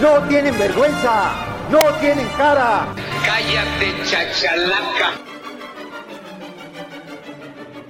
[0.00, 1.30] ¡No tienen vergüenza!
[1.70, 2.86] ¡No tienen cara!
[3.22, 5.10] Cállate, chachalaca.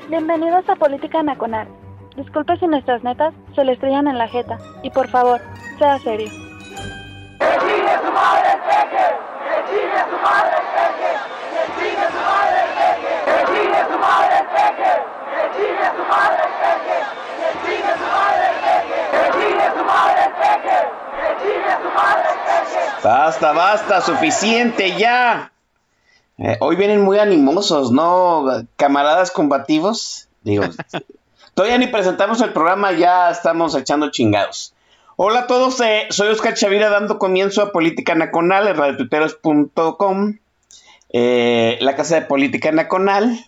[0.09, 1.69] Bienvenidos a Política Nacional.
[2.16, 4.59] Disculpe si nuestras netas se le estrellan en la jeta.
[4.83, 5.41] Y por favor,
[5.79, 6.30] sea serio.
[23.03, 25.52] Basta, basta, suficiente ya.
[26.38, 28.46] Eh, hoy vienen muy animosos, ¿no?
[28.77, 30.29] Camaradas combativos.
[30.43, 30.65] Digo,
[31.55, 34.74] todavía ni presentamos el programa, ya estamos echando chingados.
[35.23, 40.38] Hola a todos, eh, soy Oscar Chavira dando comienzo a Política Nacional en radiotuteros.com,
[41.13, 43.38] eh, la casa de Política Nacional.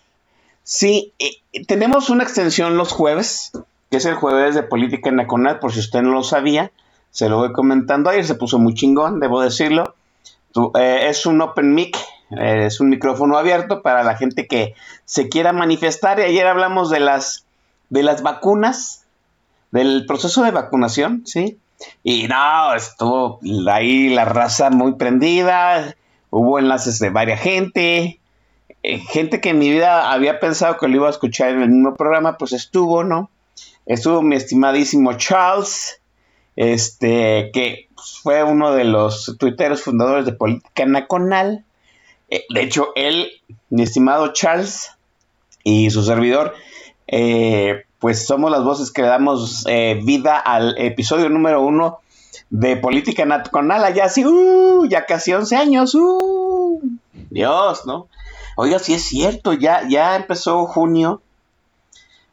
[0.61, 3.53] Sí, eh, tenemos una extensión los jueves,
[3.89, 6.71] que es el jueves de Política Nacional, por si usted no lo sabía,
[7.13, 8.09] se lo voy comentando.
[8.09, 9.95] Ayer se puso muy chingón, debo decirlo.
[10.77, 11.95] Eh, es un open mic,
[12.31, 14.73] eh, es un micrófono abierto para la gente que
[15.05, 16.19] se quiera manifestar.
[16.19, 17.45] Y ayer hablamos de las,
[17.89, 19.05] de las vacunas,
[19.71, 21.59] del proceso de vacunación, ¿sí?
[22.03, 23.39] Y no, estuvo
[23.71, 25.95] ahí la raza muy prendida,
[26.31, 28.19] hubo enlaces de varias gente,
[28.81, 31.69] eh, gente que en mi vida había pensado que lo iba a escuchar en el
[31.69, 33.29] mismo programa, pues estuvo, ¿no?
[33.85, 35.99] Estuvo mi estimadísimo Charles,
[36.55, 37.89] este, que
[38.21, 41.65] fue uno de los tuiteros fundadores de Política Nacional.
[42.29, 43.31] Eh, de hecho, él,
[43.69, 44.91] mi estimado Charles
[45.63, 46.53] y su servidor,
[47.07, 51.99] eh, pues somos las voces que damos eh, vida al episodio número uno
[52.49, 56.79] de Política Nacional, allá así, uh, ya casi 11 años, uh,
[57.29, 58.07] Dios, ¿no?
[58.55, 61.21] Oiga, sí es cierto, ya, ya empezó junio,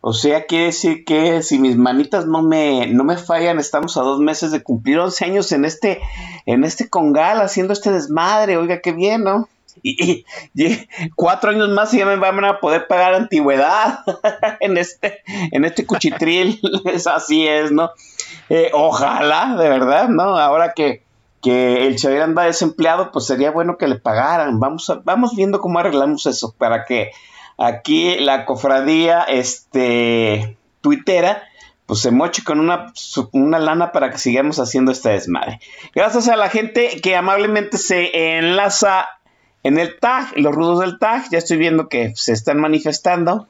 [0.03, 4.03] o sea, quiere decir que si mis manitas no me, no me fallan, estamos a
[4.03, 6.01] dos meses de cumplir 11 años en este,
[6.47, 9.49] en este congal, haciendo este desmadre, oiga, qué bien, ¿no?
[9.83, 10.25] Y,
[11.15, 14.01] cuatro años más y ya me van a poder pagar antigüedad
[14.61, 15.21] en este,
[15.53, 16.61] en este cuchitril,
[17.15, 17.91] así es, ¿no?
[18.49, 20.37] Eh, ojalá, de verdad, ¿no?
[20.39, 21.03] Ahora que,
[21.41, 24.59] que el Xavier anda desempleado, pues sería bueno que le pagaran.
[24.61, 27.11] Vamos, a- vamos viendo cómo arreglamos eso para que
[27.61, 31.45] aquí la cofradía este, tuitera
[31.91, 32.93] pues se moche con una,
[33.33, 35.59] una lana para que sigamos haciendo este desmadre.
[35.93, 39.09] Gracias a la gente que amablemente se enlaza
[39.65, 43.49] en el tag, los rudos del tag, ya estoy viendo que se están manifestando.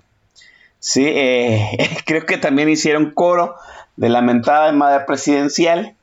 [0.79, 3.57] Sí, eh, creo que también hicieron coro
[3.97, 5.95] de la mentada de madre presidencial.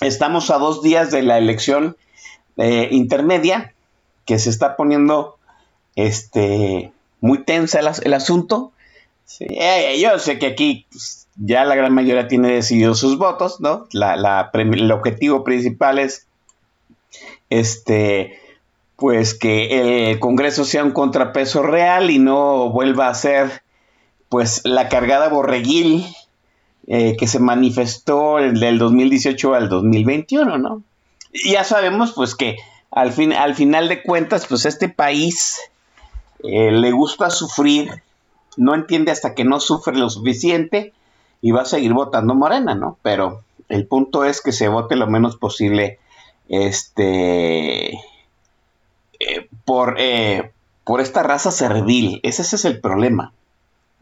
[0.00, 1.96] Estamos a dos días de la elección
[2.56, 3.74] eh, intermedia,
[4.26, 5.38] que se está poniendo
[5.96, 8.72] este, muy tensa el, as- el asunto.
[9.24, 13.60] Sí, eh, yo sé que aquí pues, ya la gran mayoría tiene decididos sus votos,
[13.60, 13.86] ¿no?
[13.92, 16.26] La, la el objetivo principal es
[17.50, 18.38] este,
[18.96, 23.62] pues que el Congreso sea un contrapeso real y no vuelva a ser
[24.28, 26.04] pues la cargada borreguil
[26.86, 30.82] eh, que se manifestó del 2018 al 2021, ¿no?
[31.32, 32.56] Y ya sabemos pues que
[32.90, 35.58] al, fin, al final de cuentas pues este país
[36.42, 38.02] eh, le gusta sufrir,
[38.56, 40.92] no entiende hasta que no sufre lo suficiente
[41.40, 42.98] y va a seguir votando Morena, ¿no?
[43.02, 45.98] Pero el punto es que se vote lo menos posible
[46.48, 47.92] este
[49.20, 50.52] eh, por, eh,
[50.84, 52.20] por esta raza servil.
[52.22, 53.32] Ese, ese es el problema.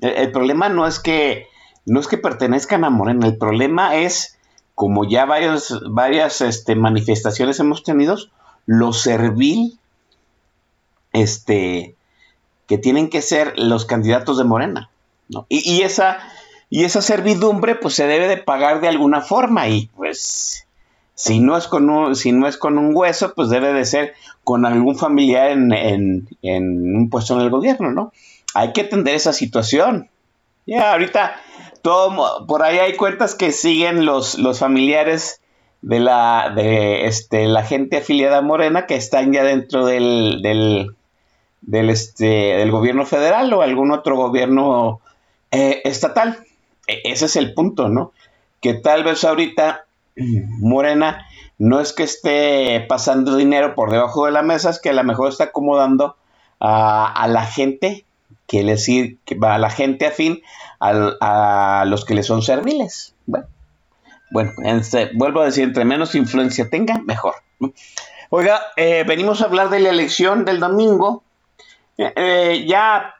[0.00, 1.46] El, problema no es que
[1.86, 4.38] no es que pertenezcan a Morena, el problema es,
[4.74, 8.16] como ya varios, varias este, manifestaciones hemos tenido,
[8.66, 9.78] lo servil
[11.12, 11.95] este,
[12.66, 14.90] que tienen que ser los candidatos de Morena.
[15.28, 15.46] ¿no?
[15.48, 16.18] Y, esa,
[16.70, 20.66] y esa servidumbre pues se debe de pagar de alguna forma y pues
[21.14, 24.14] si no es con un, si no es con un hueso, pues debe de ser
[24.44, 28.12] con algún familiar en, en, en un puesto en el gobierno, ¿no?
[28.54, 30.10] Hay que atender esa situación.
[30.66, 31.36] Ya, ahorita
[31.82, 35.40] todo, por ahí hay cuentas que siguen los, los familiares
[35.82, 40.95] de la, de este, la gente afiliada a Morena que están ya dentro del,
[41.66, 45.00] del, este, del gobierno federal o algún otro gobierno
[45.50, 46.38] eh, estatal.
[46.86, 48.12] E- ese es el punto, ¿no?
[48.60, 49.84] Que tal vez ahorita
[50.16, 51.26] Morena
[51.58, 55.04] no es que esté pasando dinero por debajo de la mesa, es que a lo
[55.04, 56.16] mejor está acomodando
[56.60, 58.04] a, la gente
[58.46, 60.42] que le que a la gente afín
[60.80, 63.14] a, los que le son serviles.
[63.26, 63.46] Bueno,
[64.30, 67.34] bueno este, vuelvo a decir, entre menos influencia tenga, mejor.
[68.30, 71.22] Oiga, eh, venimos a hablar de la elección del domingo.
[71.98, 73.14] Eh, eh, ya,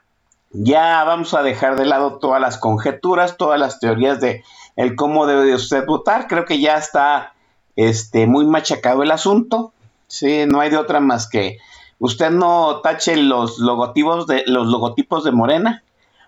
[0.51, 4.43] ya vamos a dejar de lado todas las conjeturas, todas las teorías de
[4.75, 6.27] el cómo debe usted votar.
[6.27, 7.33] Creo que ya está
[7.75, 9.73] este, muy machacado el asunto.
[10.07, 11.57] Sí, no hay de otra más que
[11.99, 15.83] usted no tache los logotipos de los logotipos de Morena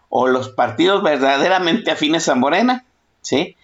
[0.09, 2.85] o los partidos verdaderamente afines a Morena,
[3.21, 3.55] ¿sí?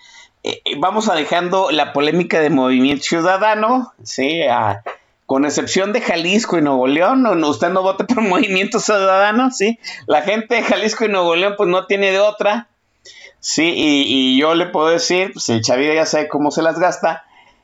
[0.44, 4.42] Eh, vamos a dejando la polémica de Movimiento Ciudadano, ¿sí?
[5.26, 9.80] Con excepción de Jalisco y Nuevo León, usted no vota por Movimiento Ciudadano, ¿sí?
[10.08, 12.68] La gente de Jalisco y Nuevo León pues no tiene de otra,
[13.40, 13.74] ¿sí?
[13.76, 17.24] Y, yo le puedo decir, pues el Chavira ya sabe cómo se las gasta,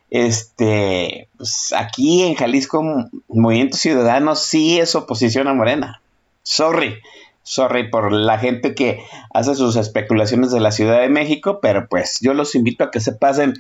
[0.10, 2.84] este, pues aquí en Jalisco
[3.30, 6.02] Movimiento Ciudadano sí es oposición a Morena,
[6.44, 7.00] sorry,
[7.44, 9.04] sorry por la gente que
[9.34, 13.00] hace sus especulaciones de la Ciudad de México, pero pues yo los invito a que
[13.00, 13.54] se pasen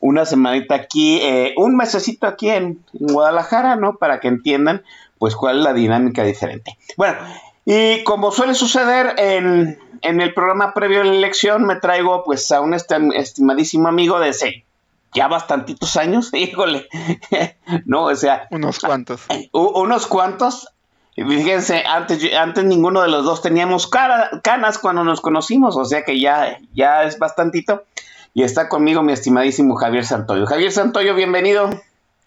[0.00, 3.96] una semanita aquí, eh, un mesecito aquí en, Guadalajara, ¿no?
[3.96, 4.82] Para que entiendan
[5.18, 6.76] pues cuál es la dinámica diferente.
[6.96, 7.18] Bueno,
[7.64, 12.50] y como suele suceder en, en el programa previo a la elección, me traigo pues
[12.52, 14.64] a un estimadísimo amigo de ese
[15.14, 16.88] ya bastantitos años, híjole,
[17.86, 18.48] no, o sea...
[18.50, 19.22] Unos cuantos.
[19.52, 20.68] Unos cuantos,
[21.16, 26.18] Fíjense, antes, antes ninguno de los dos teníamos canas cuando nos conocimos, o sea que
[26.18, 27.84] ya, ya es bastantito.
[28.34, 30.44] Y está conmigo mi estimadísimo Javier Santoyo.
[30.46, 31.70] Javier Santoyo, bienvenido.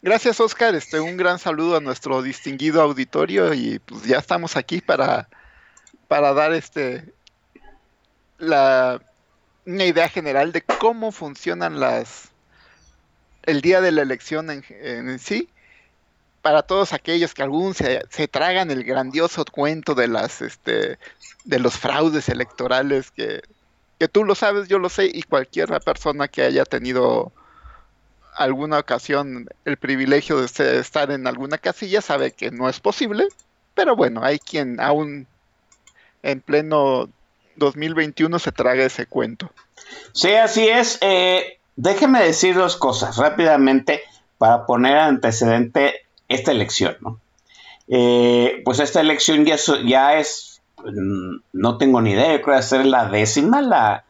[0.01, 0.73] Gracias, Oscar.
[0.73, 5.27] Este, un gran saludo a nuestro distinguido auditorio y pues ya estamos aquí para,
[6.07, 7.13] para dar este
[8.37, 9.01] la,
[9.65, 12.29] una idea general de cómo funcionan las
[13.43, 15.49] el día de la elección en, en sí
[16.41, 17.99] para todos aquellos que algún se,
[18.31, 20.97] tragan el grandioso cuento de las este
[21.43, 23.41] de los fraudes electorales que,
[23.99, 27.31] que tú lo sabes, yo lo sé, y cualquier persona que haya tenido
[28.35, 33.27] alguna ocasión el privilegio de estar en alguna casilla sabe que no es posible,
[33.73, 35.27] pero bueno, hay quien aún
[36.21, 37.09] en pleno
[37.55, 39.51] 2021 se traga ese cuento.
[40.13, 40.97] Sí, así es.
[41.01, 44.01] Eh, déjeme decir dos cosas rápidamente
[44.37, 47.19] para poner antecedente esta elección, ¿no?
[47.87, 49.55] Eh, pues esta elección ya,
[49.85, 50.56] ya es,
[51.53, 54.05] no tengo ni idea, yo creo que ser la décima, la,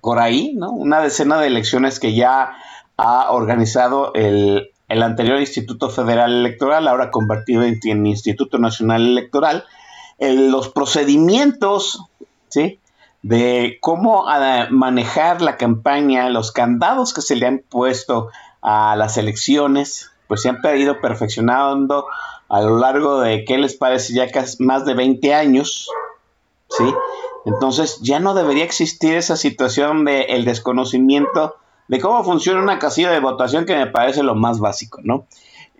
[0.00, 0.70] por ahí, ¿no?
[0.70, 2.56] Una decena de elecciones que ya
[2.96, 9.64] ha organizado el, anterior Instituto Federal Electoral, ahora convertido en, Instituto Nacional Electoral,
[10.18, 12.02] los procedimientos,
[12.48, 12.80] ¿sí?
[13.22, 18.28] De cómo ah, manejar la campaña, los candados que se le han puesto
[18.62, 22.06] a las elecciones, pues siempre ha ido perfeccionando
[22.48, 24.14] a lo largo de, ¿qué les parece?
[24.14, 25.88] Ya casi más de 20 años,
[26.68, 26.84] ¿sí?
[27.44, 31.56] Entonces ya no debería existir esa situación de el desconocimiento
[31.88, 35.26] de cómo funciona una casilla de votación que me parece lo más básico, ¿no?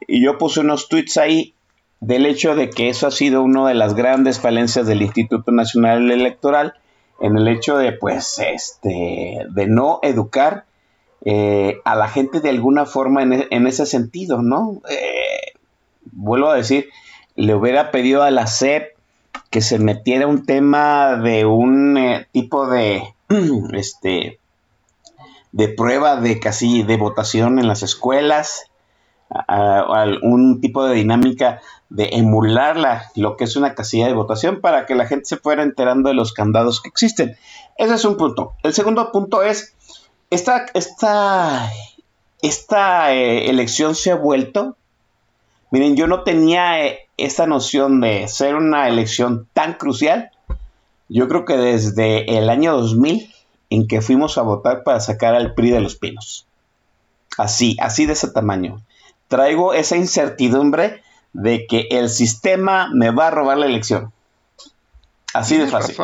[0.06, 1.54] Y yo puse unos tweets ahí
[2.00, 6.10] del hecho de que eso ha sido una de las grandes falencias del Instituto Nacional
[6.10, 6.74] Electoral
[7.20, 10.66] en el hecho de pues este de no educar
[11.24, 14.82] eh, a la gente de alguna forma en, e, ese sentido, ¿no?
[14.88, 15.54] Eh,
[16.12, 16.88] vuelvo a decir,
[17.34, 18.96] le hubiera pedido a la SEP
[19.50, 23.14] que se metiera un tema de un eh, tipo de,
[23.72, 24.40] este,
[25.52, 28.70] de prueba de casi de votación en las escuelas,
[30.22, 32.76] un tipo de dinámica de emular
[33.14, 36.14] lo que es una casilla de votación para que la gente se fuera enterando de
[36.14, 37.36] los candados que existen.
[37.76, 38.54] Ese es un punto.
[38.62, 39.74] El segundo punto es
[40.30, 41.70] esta, esta,
[42.42, 44.76] esta eh, elección se ha vuelto.
[45.70, 50.30] Miren, yo no tenía eh, esta noción de ser una elección tan crucial.
[51.08, 53.32] Yo creo que desde el año 2000
[53.70, 56.46] en que fuimos a votar para sacar al PRI de los pinos.
[57.36, 58.80] Así, así de ese tamaño.
[59.28, 64.12] Traigo esa incertidumbre de que el sistema me va a robar la elección.
[65.34, 65.96] Así de fácil.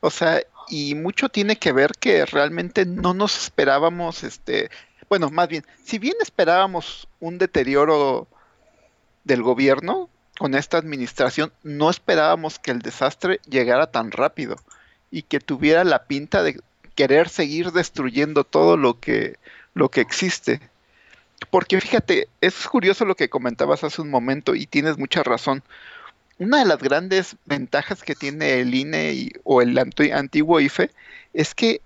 [0.00, 4.70] O sea, y mucho tiene que ver que realmente no nos esperábamos, este,
[5.08, 8.26] bueno, más bien, si bien esperábamos un deterioro
[9.24, 14.56] del gobierno con esta administración, no esperábamos que el desastre llegara tan rápido
[15.10, 16.60] y que tuviera la pinta de
[16.94, 19.38] querer seguir destruyendo todo lo que,
[19.74, 20.60] lo que existe.
[21.50, 25.62] Porque fíjate, es curioso lo que comentabas hace un momento y tienes mucha razón
[26.42, 30.90] una de las grandes ventajas que tiene el INE o el antiguo IFE
[31.32, 31.80] es que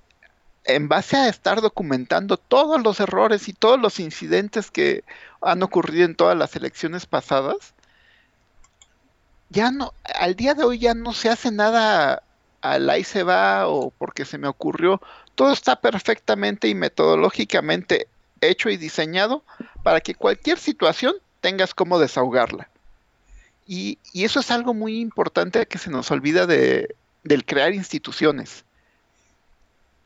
[0.64, 5.04] en base a estar documentando todos los errores y todos los incidentes que
[5.46, 7.74] han ocurrido en todas las elecciones pasadas,
[9.48, 12.22] ya no, al día de hoy ya no se hace nada
[12.62, 15.00] al ahí se va o porque se me ocurrió.
[15.34, 18.08] Todo está perfectamente y metodológicamente
[18.40, 19.44] hecho y diseñado
[19.82, 22.68] para que cualquier situación tengas cómo desahogarla.
[23.66, 28.64] Y, eso es algo muy importante que se nos olvida de, del crear instituciones.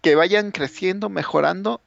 [0.03, 1.81] Que vayan creciendo, mejorando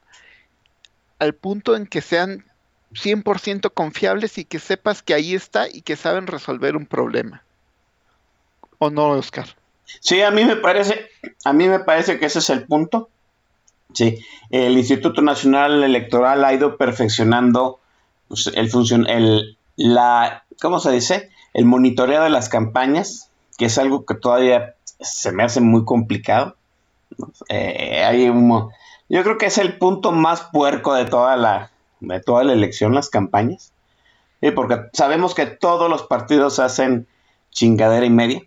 [1.20, 2.46] al punto en que sean
[2.94, 7.44] 100% confiables y que sepas que ahí está y que saben resolver un problema.
[8.78, 9.48] ¿O no, Oscar?
[10.00, 11.08] Sí, a mí me parece,
[11.46, 13.10] a mí me parece que ese es el punto.
[13.94, 14.20] Sí,
[14.50, 17.80] el Instituto Nacional Electoral ha ido perfeccionando
[18.28, 21.30] pues, el funcion, el la ¿cómo se dice?
[21.54, 26.56] El monitoreo de las campañas, que es algo que todavía se me hace muy complicado.
[27.50, 28.70] Eh, hay un,
[29.10, 31.73] yo creo que es el punto más puerco de toda la
[32.04, 33.72] de toda la elección, las campañas.
[34.56, 37.08] porque sabemos que todos los partidos hacen
[37.52, 38.42] chingadera y media.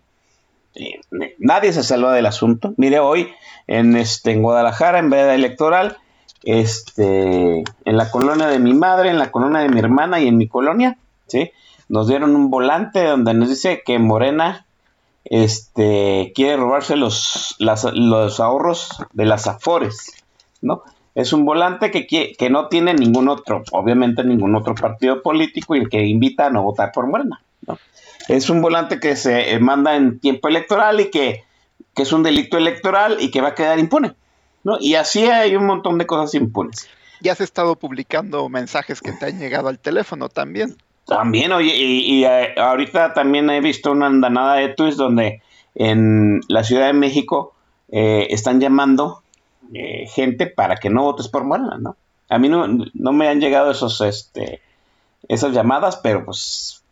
[0.75, 1.01] Eh,
[1.39, 2.73] nadie se salva del asunto.
[2.77, 3.31] Mire, hoy
[3.65, 5.97] en, este, en Guadalajara, en veda electoral,
[6.43, 10.37] este, en la colonia de mi madre, en la colonia de mi hermana y en
[10.37, 10.97] mi colonia,
[11.27, 11.51] ¿sí?
[11.89, 14.65] Nos dieron un volante donde nos dice que Morena
[15.25, 20.11] este, quiere robarse los, los ahorros de las Afores,
[20.61, 20.83] ¿no?
[21.17, 25.83] Es un volante que, que no tiene ningún otro, obviamente ningún otro partido político y
[25.89, 27.79] que invita a no votar por Morena, ¿no?
[28.27, 31.43] Es un volante que se eh, manda en tiempo electoral y que,
[31.95, 34.13] es un delito electoral y que va a quedar impune.
[34.63, 34.77] ¿no?
[34.79, 36.87] Y así hay un montón de cosas impunes.
[37.21, 40.77] Ya has estado publicando mensajes que te han llegado al teléfono también.
[41.07, 45.41] También, oye, y, eh, ahorita también he visto una andanada de tweets donde
[45.73, 47.55] en la Ciudad de México
[47.89, 49.23] eh, están llamando
[50.07, 51.95] gente para que no votes por Morena, ¿no?
[52.29, 52.67] A mí no,
[53.13, 54.61] me han llegado esos, este,
[55.29, 56.83] esas llamadas, pero pues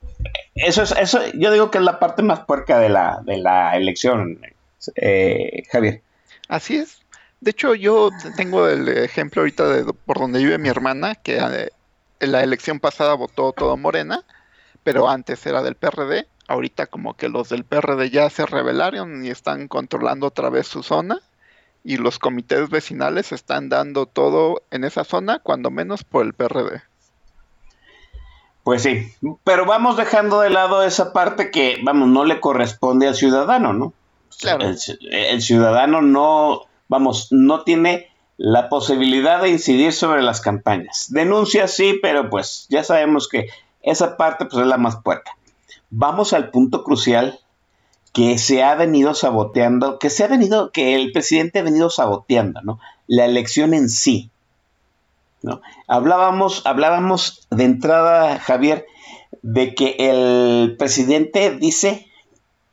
[0.56, 3.76] eso es, eso, yo digo que es la parte más puerca de la, de la
[3.76, 4.40] elección,
[4.96, 6.02] eh, Javier.
[6.48, 7.02] Así es.
[7.42, 11.70] De hecho, yo tengo el ejemplo ahorita de por donde vive mi hermana, que eh,
[12.20, 14.24] en la elección pasada votó todo Morena,
[14.84, 16.28] pero antes era del PRD.
[16.48, 20.82] Ahorita como que los del PRD ya se rebelaron y están controlando otra vez su
[20.84, 21.20] zona
[21.86, 26.82] y los comités vecinales están dando todo en esa zona, cuando menos por el PRD.
[28.64, 29.14] Pues sí,
[29.44, 33.94] pero vamos dejando de lado esa parte que, vamos, no le corresponde al ciudadano, ¿no?
[34.40, 34.66] Claro.
[35.12, 41.06] El, ciudadano no, vamos, no tiene la posibilidad de incidir sobre las campañas.
[41.10, 43.50] Denuncia sí, pero pues ya sabemos que
[43.84, 45.38] esa parte pues es la más puerta.
[45.92, 47.40] Vamos al punto crucial
[48.16, 52.62] que se ha venido saboteando, que se ha venido, que el presidente ha venido saboteando,
[52.62, 52.80] ¿no?
[53.08, 54.32] La elección en sí.
[55.86, 58.86] Hablábamos, hablábamos de entrada, Javier,
[59.42, 62.08] de que el presidente dice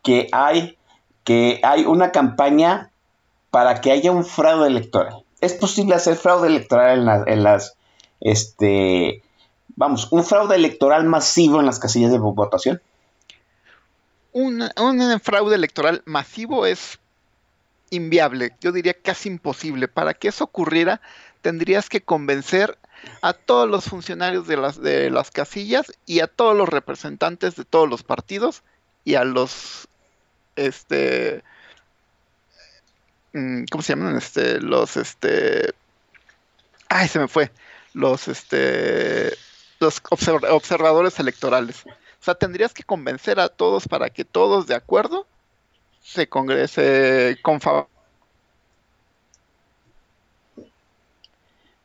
[0.03, 0.79] que hay,
[1.25, 2.93] que hay una campaña
[3.51, 5.25] para que haya un fraude electoral.
[5.41, 7.75] ¿Es posible hacer fraude electoral en, las,
[8.21, 9.25] este,
[9.75, 12.81] vamos, un fraude electoral masivo en las casillas de votación?
[14.33, 14.71] Un,
[15.23, 16.99] fraude electoral masivo es
[17.91, 19.89] inviable, yo diría casi imposible.
[19.89, 21.01] Para que eso ocurriera,
[21.43, 22.79] tendrías que convencer
[23.21, 27.65] a todos los funcionarios de las, de las casillas y a todos los representantes de
[27.65, 28.63] todos los partidos
[29.05, 29.89] y a los
[30.57, 31.43] este
[33.33, 34.17] mm, ¿cómo se llaman?
[34.17, 35.75] Este, los este
[36.89, 37.51] ay se me fue
[37.95, 39.37] los este
[39.81, 41.85] los observadores electorales.
[42.23, 45.27] O sea, tendrías que convencer a todos para que todos de acuerdo
[46.01, 47.59] se congrese con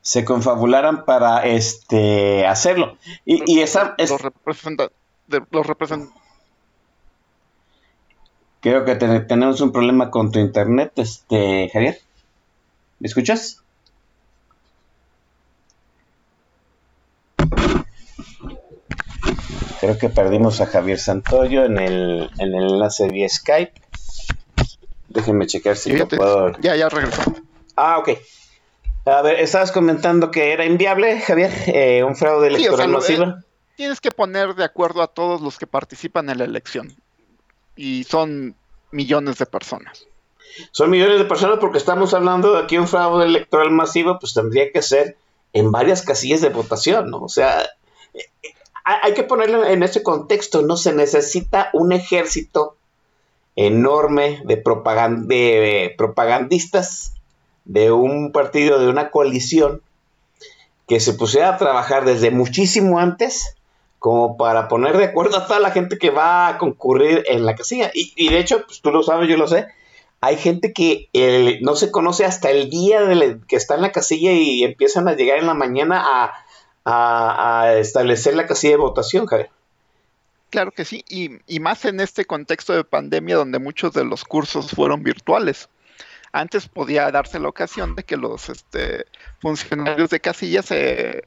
[0.02, 3.00] se confabularan para este hacerlo.
[3.26, 4.96] Y, esa los representantes
[5.50, 5.66] los
[8.62, 12.00] Creo que tenemos un problema con tu internet, este Javier.
[13.00, 13.64] ¿Me escuchas?
[19.80, 23.74] Creo que perdimos a Javier Santoyo en el, en el enlace vía Skype.
[25.10, 26.52] Déjenme checar si lo puedo.
[26.60, 27.34] Ya, ya regresó.
[27.76, 28.10] Ah, ok.
[29.06, 33.24] A ver, estabas comentando que era inviable, Javier, eh, un fraude electoral masivo.
[33.24, 33.34] Eh,
[33.76, 36.94] tienes que poner de acuerdo a todos los que participan en la elección.
[37.76, 38.56] Y son
[38.92, 40.08] millones de personas.
[40.72, 44.72] Son millones de personas porque estamos hablando de aquí un fraude electoral masivo, pues tendría
[44.72, 45.18] que ser
[45.54, 47.20] en varias casillas de votación, ¿no?
[47.20, 47.62] O sea,
[48.14, 48.26] eh,
[48.88, 50.78] hay que ponerlo en ese contexto, ¿no?
[50.78, 52.76] Se necesita un ejército
[53.56, 54.58] enorme de,
[55.98, 57.14] propagandistas
[57.66, 59.82] de un partido, de una coalición,
[60.88, 63.56] que se pusiera a trabajar desde muchísimo antes
[64.00, 67.56] como para poner de acuerdo a toda la gente que va a concurrir en la
[67.56, 67.92] casilla.
[67.94, 69.68] Y, de hecho, pues tú lo sabes, yo lo sé,
[70.22, 73.92] hay gente que eh, no se conoce hasta el día de que está en la
[73.92, 76.34] casilla y empiezan a llegar en la mañana a,
[77.78, 79.50] establecer la casilla de votación, Javier.
[80.50, 84.24] Claro que sí, y, y, más en este contexto de pandemia donde muchos de los
[84.24, 85.70] cursos fueron virtuales.
[86.32, 89.06] Antes podía darse la ocasión de que los este,
[89.40, 91.24] funcionarios de casilla se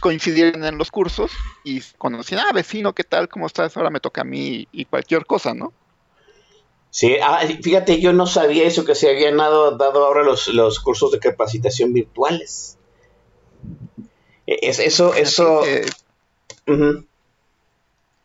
[0.00, 1.30] coincidieran en los cursos
[1.62, 3.28] y conocían, ah, vecino, ¿qué tal?
[3.28, 3.76] ¿Cómo estás?
[3.76, 5.72] Ahora me toca a mí y cualquier cosa, ¿no?
[6.90, 10.80] Sí, ah, fíjate, yo no sabía eso, que se habían dado, dado ahora los, los
[10.80, 12.78] cursos de capacitación virtuales.
[14.50, 15.62] E, es, eso, eso...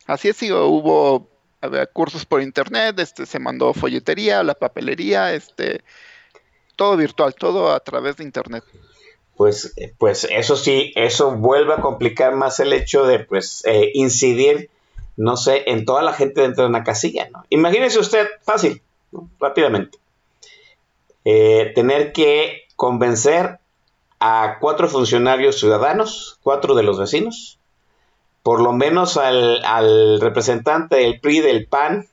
[0.07, 1.27] Así es, sí, hubo
[1.93, 5.81] cursos por internet, este, se mandó folletería, la papelería, este,
[6.75, 8.63] todo virtual, todo a través de internet.
[9.35, 14.69] Pues, pues eso sí, eso vuelve a complicar más el hecho de pues eh, incidir,
[15.17, 17.45] no sé, en toda la gente dentro de una casilla, ¿no?
[17.49, 18.81] Imagínese usted, fácil,
[19.39, 19.97] rápidamente,
[21.25, 23.59] eh, tener que convencer
[24.19, 27.59] a cuatro funcionarios ciudadanos, cuatro de los vecinos,
[28.43, 32.07] por lo menos al, al representante del PRI, del PAN,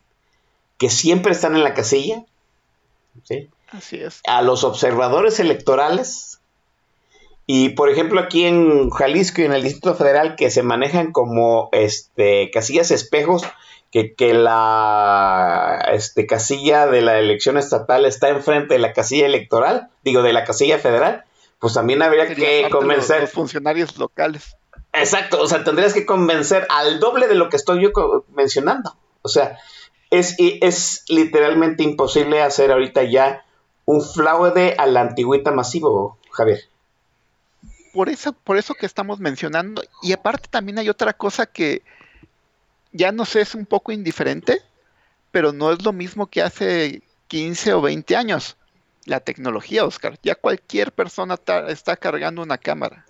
[0.79, 2.25] que siempre están en la casilla,
[3.25, 3.49] ¿sí?
[3.71, 4.21] Así es.
[4.27, 6.41] A los observadores electorales,
[7.47, 11.69] y por ejemplo, aquí en Jalisco y en el Distrito Federal, que se manejan como
[11.73, 13.43] este, casillas espejos,
[13.91, 19.89] que, que la este, casilla de la elección estatal está enfrente de la casilla electoral,
[20.03, 21.25] digo, de la casilla federal,
[21.63, 23.23] pues también habría que convencer.
[23.23, 24.57] Los, funcionarios locales.
[24.93, 28.95] Exacto, o sea, tendrías que convencer al doble de lo que estoy yo mencionando.
[29.23, 29.59] O sea,
[30.11, 33.47] es, es literalmente imposible hacer ahorita ya
[33.87, 36.61] un fraude a la antigüita masivo, Javier
[37.93, 39.83] por eso, por eso que estamos mencionando.
[40.03, 41.83] Y aparte también hay otra cosa que
[42.93, 44.61] ya no sé, es un poco indiferente,
[45.31, 48.57] pero no es lo mismo que hace 15 o 20 años.
[49.05, 50.19] La tecnología, Oscar.
[50.23, 51.39] Ya cualquier persona
[51.69, 53.07] está cargando una cámara.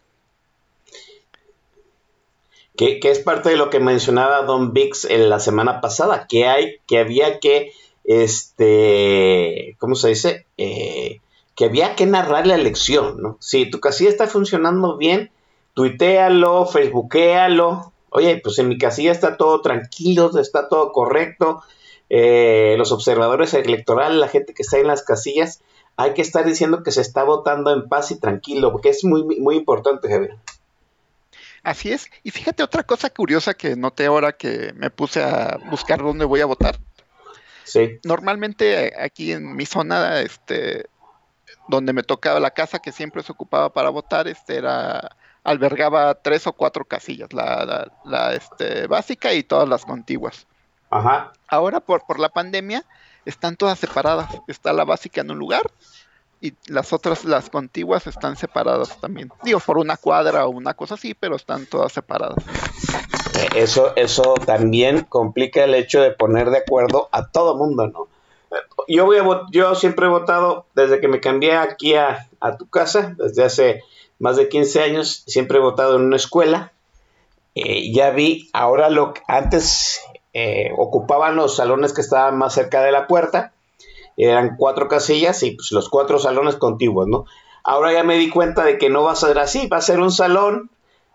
[2.76, 6.78] Que, es parte de lo que mencionaba Don Bix en la semana pasada, que hay,
[6.86, 7.72] que había que,
[8.04, 10.46] este, ¿cómo se dice?
[10.56, 11.20] Eh,
[11.54, 13.36] que había que narrar la elección, ¿no?
[13.40, 15.30] Si tu casilla está funcionando bien,
[15.74, 17.92] tuitealo, facebookéalo.
[18.08, 21.62] Oye, pues en mi casilla está todo tranquilo, está todo correcto.
[22.08, 25.62] Eh, los observadores electorales, la gente que está en las casillas,
[25.96, 29.24] hay que estar diciendo que se está votando en paz y tranquilo, porque es muy,
[29.40, 30.36] muy importante, Javier.
[31.62, 32.10] Así es.
[32.22, 36.40] Y fíjate otra cosa curiosa que noté ahora que me puse a buscar dónde voy
[36.40, 36.78] a votar.
[37.64, 38.00] Sí.
[38.04, 40.86] Normalmente aquí en mi zona, este,
[41.68, 46.46] donde me tocaba la casa que siempre se ocupaba para votar, este era albergaba tres
[46.46, 50.46] o cuatro casillas, la, la, este, básica y todas las contiguas.
[50.90, 51.32] Ajá.
[51.48, 52.84] Ahora por, por la pandemia
[53.24, 54.28] están todas separadas.
[54.48, 55.70] Está la básica en un lugar
[56.42, 59.30] y las otras, las contiguas, están separadas también.
[59.44, 62.44] Digo, por una cuadra o una cosa así, pero están todas separadas.
[63.38, 68.08] Eh, eso, eso también complica el hecho de poner de acuerdo a todo mundo, ¿no?
[68.88, 73.14] yo, voy a, yo siempre he votado desde que me cambié aquí a, tu casa,
[73.16, 73.82] desde hace
[74.18, 76.72] más de 15 años, siempre he votado en una escuela.
[77.54, 80.00] Eh, ya vi, ahora lo que antes
[80.34, 83.52] eh, ocupaban los salones que estaban más cerca de la puerta,
[84.16, 87.24] eran cuatro casillas y pues los cuatro salones contiguos, ¿no?
[87.64, 90.00] Ahora ya me di cuenta de que no va a ser así, va a ser
[90.00, 90.70] un salón,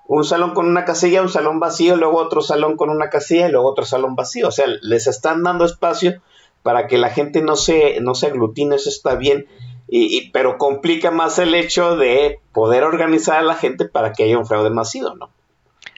[0.07, 3.51] un salón con una casilla, un salón vacío, luego otro salón con una casilla y
[3.51, 4.47] luego otro salón vacío.
[4.47, 6.21] O sea, les están dando espacio
[6.63, 9.47] para que la gente no se, no se aglutine, eso está bien,
[9.89, 14.37] y, pero complica más el hecho de poder organizar a la gente para que haya
[14.37, 15.29] un fraude masivo, ¿no?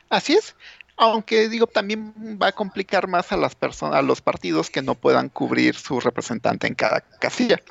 [0.10, 0.56] Así es,
[1.00, 4.96] aunque digo, también va a complicar más a las personas, a los partidos que no
[4.96, 7.62] puedan cubrir su representante en cada casilla.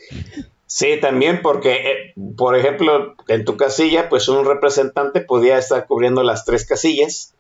[0.67, 6.23] Sí, también porque, eh, por ejemplo, en tu casilla, pues un representante podía estar cubriendo
[6.23, 7.35] las tres casillas,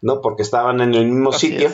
[0.00, 0.20] ¿no?
[0.20, 1.70] Porque estaban en el mismo sitio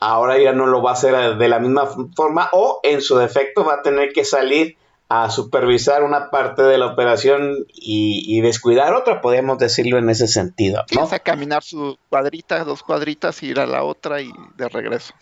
[0.00, 3.64] ahora ya no lo va a hacer de la misma forma o en su defecto
[3.64, 4.76] va a tener que salir
[5.08, 10.84] a supervisar una parte de la operación y, descuidar otra, podemos decirlo en ese sentido.
[10.94, 11.08] ¿no?
[11.10, 15.14] a caminar su cuadrita, dos cuadritas, ir a la otra y de regreso.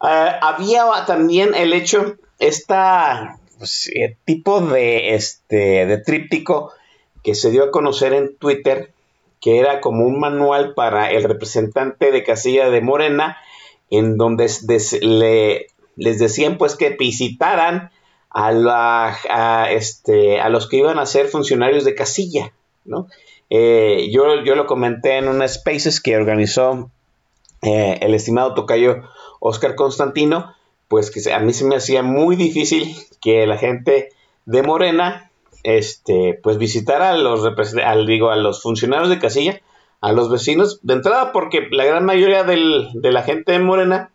[0.00, 2.76] Ah, había también el hecho, este
[4.24, 6.72] tipo de, este, de tríptico
[7.24, 8.92] que se dio a conocer en Twitter,
[9.40, 13.38] que era como un manual para el representante de casilla de Morena,
[13.90, 14.48] en donde
[15.96, 17.90] les decían pues que visitaran
[18.30, 22.52] a, la, este, a los que iban a ser funcionarios de casilla,
[22.84, 23.08] ¿no?
[23.50, 26.90] Eh, yo, lo comenté en una Spaces que organizó
[27.62, 29.02] eh, el estimado tocayo
[29.40, 30.54] Oscar Constantino,
[30.86, 34.10] pues que a mí se me hacía muy difícil que la gente
[34.46, 35.30] de Morena,
[35.64, 39.60] este, pues visitara a los, funcionarios de casilla,
[40.00, 44.10] a los vecinos, de entrada porque la gran mayoría de la gente de Morena,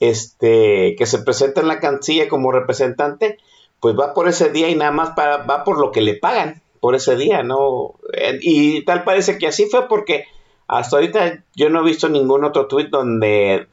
[0.00, 3.38] este, que se presenta en la casilla como representante,
[3.80, 6.62] pues va por ese día y nada más para, va por lo que le pagan
[6.80, 7.94] por ese día, ¿no?
[8.40, 10.26] Y tal parece que así fue porque
[10.66, 13.66] hasta ahorita yo no he visto ningún otro tuit donde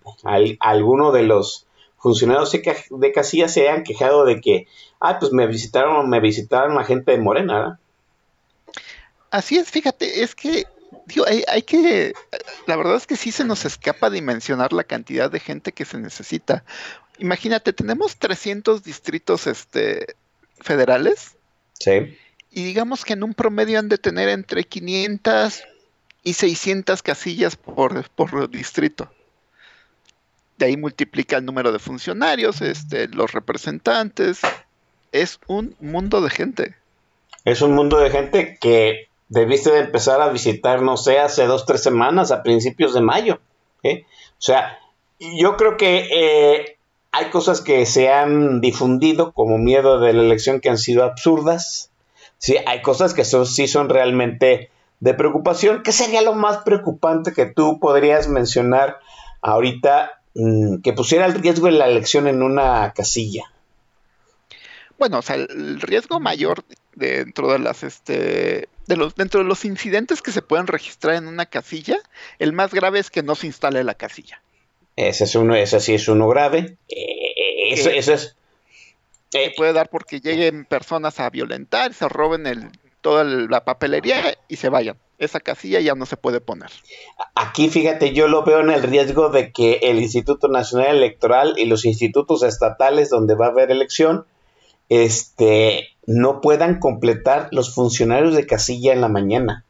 [0.60, 1.67] alguno de los
[1.98, 4.67] funcionarios de, casilla se hayan quejado de que,
[5.00, 7.80] ah, pues me visitaron, me visitaron la gente de Morena, ¿verdad?
[9.30, 10.65] Así es, fíjate, es que
[11.08, 12.13] digo, hay, hay, que,
[12.67, 15.98] la verdad es que sí se nos escapa dimensionar la cantidad de gente que se
[15.98, 16.63] necesita.
[17.17, 20.15] Imagínate, tenemos 300 distritos este,
[20.60, 21.38] federales.
[21.80, 22.17] Sí.
[22.52, 25.63] Y digamos que en un promedio han de tener entre 500
[26.24, 29.10] y 600 casillas por, por distrito.
[30.58, 34.41] De ahí multiplica el número de funcionarios, este, los representantes.
[35.12, 36.76] Es un mundo de gente.
[37.46, 41.66] Es un mundo de gente que debiste de empezar a visitar, no sé, hace dos,
[41.66, 43.40] tres semanas, a principios de mayo.
[43.84, 44.06] ¿eh?
[44.32, 44.80] O sea,
[45.20, 46.78] yo creo que eh,
[47.12, 51.92] hay cosas que se han difundido como miedo de la elección que han sido absurdas.
[52.38, 55.84] Sí, hay cosas que son, sí son realmente de preocupación.
[55.84, 59.00] ¿Qué sería lo más preocupante que tú podrías mencionar
[59.42, 63.44] ahorita mm, que pusiera el riesgo de la elección en una casilla?
[64.98, 66.63] Bueno, o sea, el riesgo mayor
[66.96, 71.28] dentro de las este de los dentro de los incidentes que se pueden registrar en
[71.28, 72.00] una casilla,
[72.39, 74.41] el más grave es que no se instale la casilla.
[74.95, 76.78] Ese es uno, ese sí es uno grave.
[76.89, 78.36] Eh, eso, eso, es.
[79.34, 82.71] Eh, puede dar porque lleguen personas a violentar, se roben el,
[83.02, 84.97] toda la papelería y se vayan.
[85.19, 86.69] Esa casilla ya no se puede poner.
[87.36, 91.65] Aquí, fíjate, yo lo veo en el riesgo de que el Instituto Nacional Electoral y
[91.65, 94.26] los institutos estatales donde va a haber elección,
[94.89, 99.65] este, no puedan completar los funcionarios de casilla en la mañana.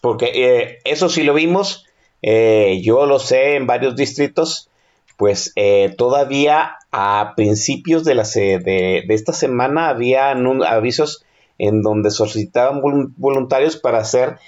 [0.00, 1.86] Porque eh, eso sí lo vimos,
[2.22, 4.70] eh, yo lo sé en varios distritos,
[5.16, 11.24] pues eh, todavía a principios de, la, de, esta semana había avisos
[11.58, 12.80] en donde solicitaban
[13.16, 14.38] voluntarios para ser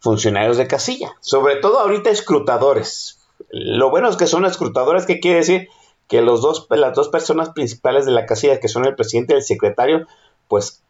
[0.00, 3.18] funcionarios de casilla, sobre todo ahorita escrutadores.
[3.50, 5.68] Lo bueno es que son escrutadores, ¿qué quiere decir?
[6.08, 9.38] Que los dos, las dos personas principales de la casilla, que son el presidente y
[9.38, 10.06] el secretario,
[10.48, 10.82] pues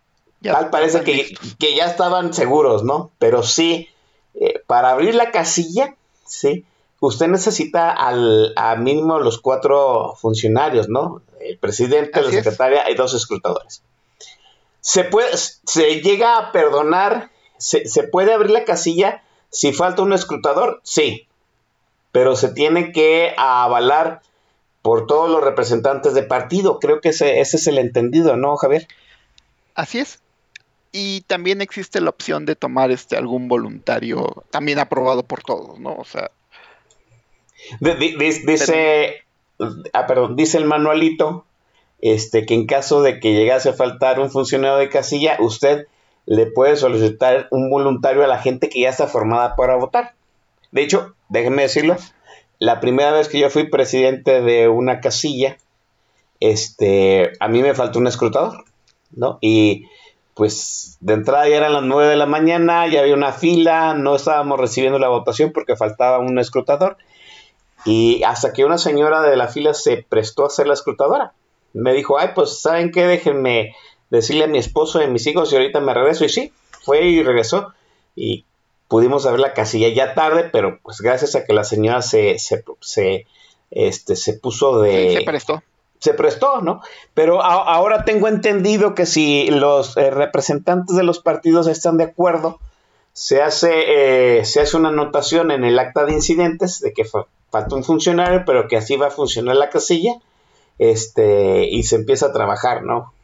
[0.43, 3.11] tal parece que, ya estaban seguros, ¿no?
[3.19, 3.89] Pero sí,
[4.35, 6.65] eh, para abrir la casilla, sí,
[7.01, 11.23] usted necesita al a mínimo los cuatro funcionarios, ¿no?
[11.41, 13.83] El presidente, la secretaria y dos escrutadores.
[14.81, 20.13] Se puede, se llega a perdonar, se, se puede abrir la casilla si falta un
[20.13, 21.27] escrutador, sí,
[22.13, 24.23] pero se tiene que avalar
[24.83, 26.79] por todos los representantes de partido.
[26.79, 28.87] Creo que ese, ese es el entendido, ¿no, Javier?
[29.77, 30.21] Así es.
[30.91, 35.95] Y también existe la opción de tomar este algún voluntario también aprobado por todos, ¿no?
[35.95, 36.31] O sea.
[37.81, 39.25] dice,
[39.93, 41.45] ah, perdón, dice el manualito
[42.01, 45.87] este, que en caso de que llegase a faltar un funcionario de casilla, usted
[46.25, 50.15] le puede solicitar un voluntario a la gente que ya está formada para votar.
[50.73, 51.97] De hecho, déjenme decirlo,
[52.59, 55.59] la primera vez que yo fui presidente de una casilla,
[56.41, 58.65] este, a mí me faltó un escrutador.
[59.17, 59.39] ¿No?
[59.41, 59.87] Y
[60.35, 64.15] pues de entrada ya eran las 9 de la mañana, ya había una fila, no
[64.15, 66.99] estábamos recibiendo la votación porque faltaba un escrutador.
[67.87, 71.33] Y hasta que una señora de la fila se prestó a ser la escrutadora.
[71.73, 73.07] Me dijo, ay, pues, ¿saben qué?
[73.07, 73.75] Déjenme
[74.11, 76.25] decirle a mi esposo y a mis hijos y ahorita me regreso.
[76.25, 76.53] Y sí,
[76.83, 77.73] fue y regresó.
[78.15, 78.45] Y
[78.89, 82.63] pudimos ver la casilla ya tarde, pero pues gracias a que la señora se, se,
[82.81, 83.27] se,
[83.71, 85.15] este, se puso de...
[85.19, 85.63] se prestó
[85.99, 86.83] se prestó, ¿no?
[87.15, 92.61] Pero ahora tengo entendido que si los eh, representantes de los partidos están de acuerdo,
[93.13, 97.75] se hace, eh, se hace una anotación en el acta de incidentes de que falta
[97.75, 100.17] un funcionario, pero que así va a funcionar la casilla,
[100.79, 103.15] este, y se empieza a trabajar, ¿no?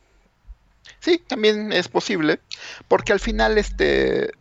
[1.01, 2.41] Sí, también es posible,
[2.89, 4.33] porque al final, este,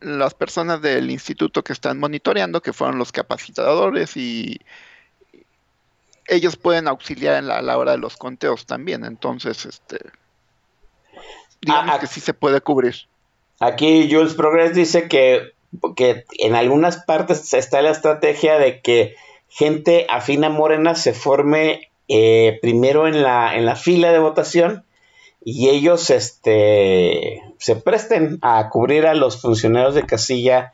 [0.00, 4.60] las personas del instituto que están monitoreando, que fueron los capacitadores y
[6.26, 9.04] ellos pueden auxiliar en la, a la hora de los conteos también.
[9.04, 9.98] Entonces, este,
[11.60, 12.94] digamos ah, que sí se puede cubrir.
[13.60, 15.52] Aquí Jules Progress dice que,
[15.96, 19.16] que en algunas partes está la estrategia de que
[19.48, 24.84] gente afina morena se forme eh, primero en la, en la fila de votación
[25.44, 30.72] y ellos este, se presten a cubrir a los funcionarios de casilla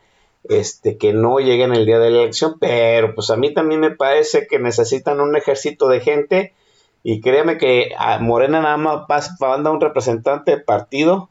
[0.48, 3.90] este, que no lleguen el día de la elección, pero pues a mí también me
[3.90, 6.54] parece que necesitan un ejército de gente
[7.02, 11.28] y créeme que a Morena nada más manda un representante de partido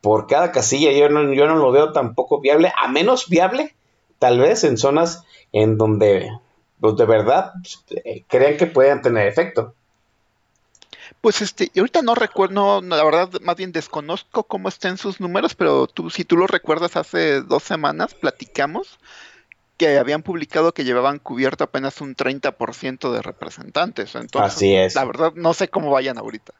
[0.00, 3.74] por cada casilla, yo no, yo no lo veo tampoco viable, a menos viable
[4.18, 6.30] tal vez en zonas en donde
[6.80, 7.52] pues, de verdad
[8.04, 9.74] eh, crean que puedan tener efecto.
[11.20, 15.86] Pues este, ahorita no recuerdo, la verdad, más bien desconozco cómo estén sus números, pero
[15.86, 18.98] tú, si tú lo recuerdas, hace dos semanas platicamos
[19.76, 24.14] que habían publicado que llevaban cubierto apenas un 30% de representantes.
[24.14, 24.94] Entonces, Así es.
[24.94, 26.54] la verdad, no sé cómo vayan ahorita.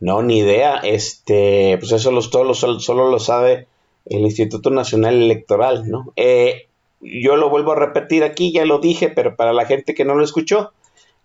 [0.00, 0.76] No, ni idea.
[0.76, 3.66] Este, pues eso los, todo lo, solo lo sabe
[4.06, 6.12] el Instituto Nacional Electoral, ¿no?
[6.16, 6.68] Eh,
[7.00, 10.14] yo lo vuelvo a repetir aquí, ya lo dije, pero para la gente que no
[10.14, 10.72] lo escuchó,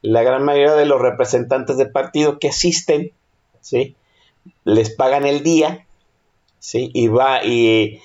[0.03, 3.11] la gran mayoría de los representantes de partido que asisten,
[3.61, 3.95] ¿sí?
[4.65, 5.87] Les pagan el día,
[6.59, 6.91] ¿sí?
[6.93, 8.01] Y va, y,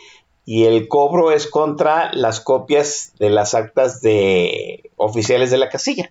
[0.46, 6.10] el cobro es contra las copias de las actas de oficiales de la casilla.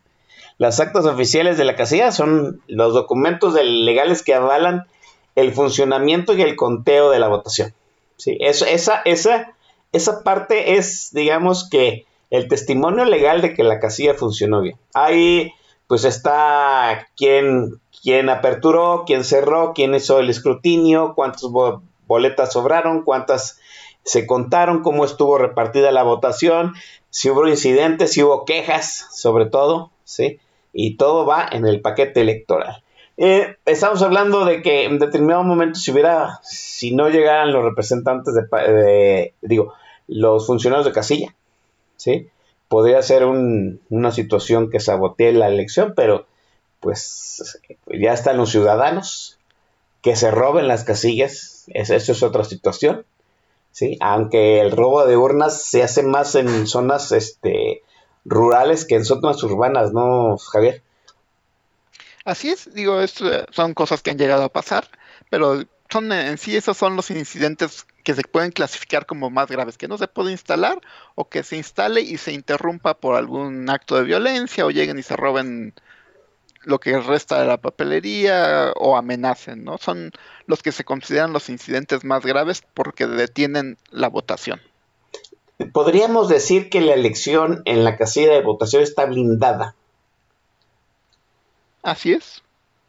[0.58, 4.86] Las actas oficiales de la casilla son los documentos legales que avalan
[5.36, 7.74] el funcionamiento y el conteo de la votación.
[8.18, 8.38] ¿sí?
[8.42, 8.68] Esa,
[9.06, 9.54] esa,
[9.94, 14.78] esa parte es, digamos que, el testimonio legal de que la casilla funcionó bien.
[14.94, 15.54] Hay
[15.88, 21.44] pues está quién, quién aperturó, quién cerró, quién hizo el escrutinio, cuántas
[22.08, 23.60] boletas sobraron, cuántas
[24.04, 26.74] se contaron, cómo estuvo repartida la votación,
[27.10, 30.40] si hubo incidentes, si hubo quejas, sobre todo, ¿sí?
[30.72, 32.84] Y todo va en el paquete electoral.
[33.18, 38.36] Eh, estamos hablando de que en determinado momento si hubiera, si no llegaran los representantes
[38.36, 39.74] de, de digo,
[40.08, 41.36] los funcionarios de casilla,
[41.96, 42.30] ¿sí?
[42.68, 46.28] Podría ser una situación que sabotee la elección, pero
[46.80, 49.38] pues ya están los ciudadanos
[50.02, 53.06] que se roben las casillas, eso es otra situación,
[53.72, 53.98] ¿sí?
[54.00, 57.84] Aunque el robo de urnas se hace más en zonas este,
[58.26, 60.84] rurales que en zonas urbanas, ¿no, Javier?
[62.26, 63.00] Así es, digo,
[63.52, 64.90] son cosas que han llegado a pasar,
[65.30, 69.78] pero son en sí esos son los incidentes que se pueden clasificar como más graves,
[69.78, 70.80] que no se puede instalar
[71.16, 75.04] o que se instale y se interrumpa por algún acto de violencia o lleguen y
[75.04, 75.74] se roben
[76.62, 79.78] lo que resta de la papelería o amenacen, ¿no?
[79.78, 80.14] Son
[80.46, 84.62] los que se consideran los incidentes más graves porque detienen la votación.
[85.74, 89.76] Podríamos decir que la elección en la casilla de votación está blindada.
[91.84, 92.42] Así es.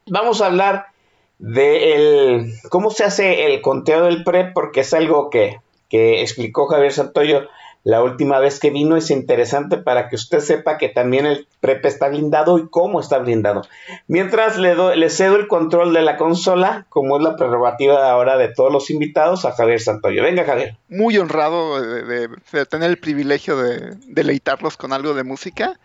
[0.06, 0.92] Vamos a hablar
[1.38, 6.66] de el, cómo se hace el conteo del PREP, porque es algo que, que explicó
[6.66, 7.48] Javier Santoyo
[7.84, 8.96] la última vez que vino.
[8.96, 13.18] Es interesante para que usted sepa que también el PREP está blindado y cómo está
[13.18, 13.62] blindado.
[14.08, 18.48] Mientras le, le cedo el control de la consola, como es la prerrogativa ahora de
[18.48, 20.22] todos los invitados, a Javier Santoyo.
[20.22, 20.76] Venga, Javier.
[20.88, 25.78] Muy honrado de, de tener el privilegio de deleitarlos con algo de música.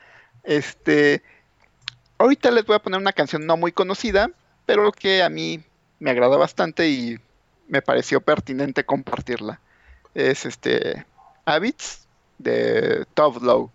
[0.43, 1.21] Este,
[2.17, 4.31] ahorita les voy a poner una canción no muy conocida,
[4.65, 5.63] pero que a mí
[5.99, 7.19] me agrada bastante y
[7.67, 9.59] me pareció pertinente compartirla.
[10.13, 11.05] Es este
[11.45, 13.71] Habits de Top Low.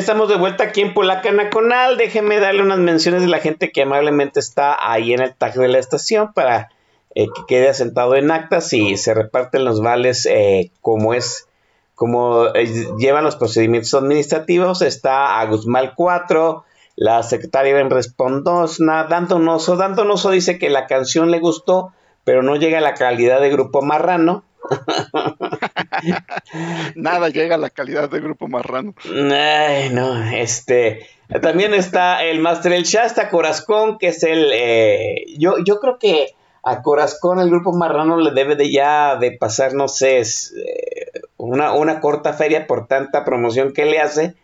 [0.00, 1.98] Estamos de vuelta aquí en Polaca Nacional.
[1.98, 5.68] Déjenme darle unas menciones de la gente que amablemente está ahí en el tag de
[5.68, 6.70] la estación para
[7.14, 11.48] eh, que quede asentado en actas y se reparten los vales eh, como es,
[11.94, 14.80] como eh, llevan los procedimientos administrativos.
[14.80, 16.64] Está a Guzmán 4,
[16.96, 19.76] la secretaria Ben Respondosna, Dantonoso.
[19.76, 21.92] Dantonoso dice que la canción le gustó,
[22.24, 24.44] pero no llega a la calidad de grupo marrano.
[26.94, 28.94] Nada llega a la calidad de grupo marrano.
[29.04, 31.06] Ay, no, este.
[31.42, 34.50] También está el Master El Shasta Corazón, que es el.
[34.52, 39.32] Eh, yo, yo creo que a Corazón el grupo marrano le debe de ya de
[39.32, 44.34] pasar, no sé, es, eh, una, una corta feria por tanta promoción que le hace.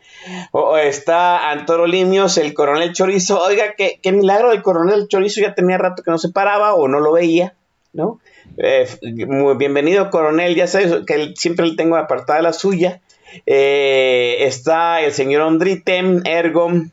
[0.50, 3.40] O está Antoro Limios, el coronel Chorizo.
[3.40, 6.88] Oiga, qué, qué milagro, el coronel Chorizo ya tenía rato que no se paraba o
[6.88, 7.54] no lo veía,
[7.92, 8.18] ¿no?
[8.58, 8.88] Eh,
[9.26, 10.54] muy bienvenido, coronel.
[10.54, 13.00] Ya sabes que siempre le tengo apartada la suya.
[13.44, 16.90] Eh, está el señor Ondritem, Ergom.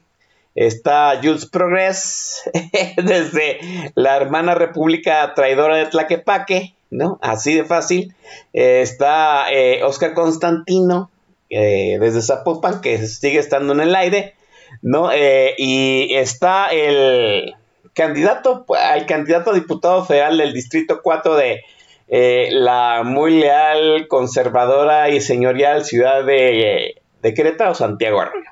[0.55, 2.43] Está Jules Progress,
[2.97, 3.59] desde
[3.95, 7.17] la hermana república traidora de Tlaquepaque, ¿no?
[7.23, 8.13] Así de fácil.
[8.53, 9.45] Eh, está
[9.83, 11.09] Oscar Constantino,
[11.49, 14.35] desde Zapopan, que sigue estando en el aire,
[14.81, 15.09] ¿no?
[15.57, 17.55] y está el
[17.93, 21.61] candidato al candidato a diputado federal del Distrito 4 de
[22.07, 28.49] eh, la muy leal, conservadora y señorial ciudad de, de Querétaro, Santiago Arroyo.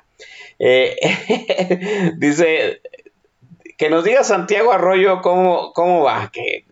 [0.58, 0.96] Eh,
[2.16, 2.80] dice
[3.76, 6.64] que nos diga Santiago Arroyo cómo, cómo va, que,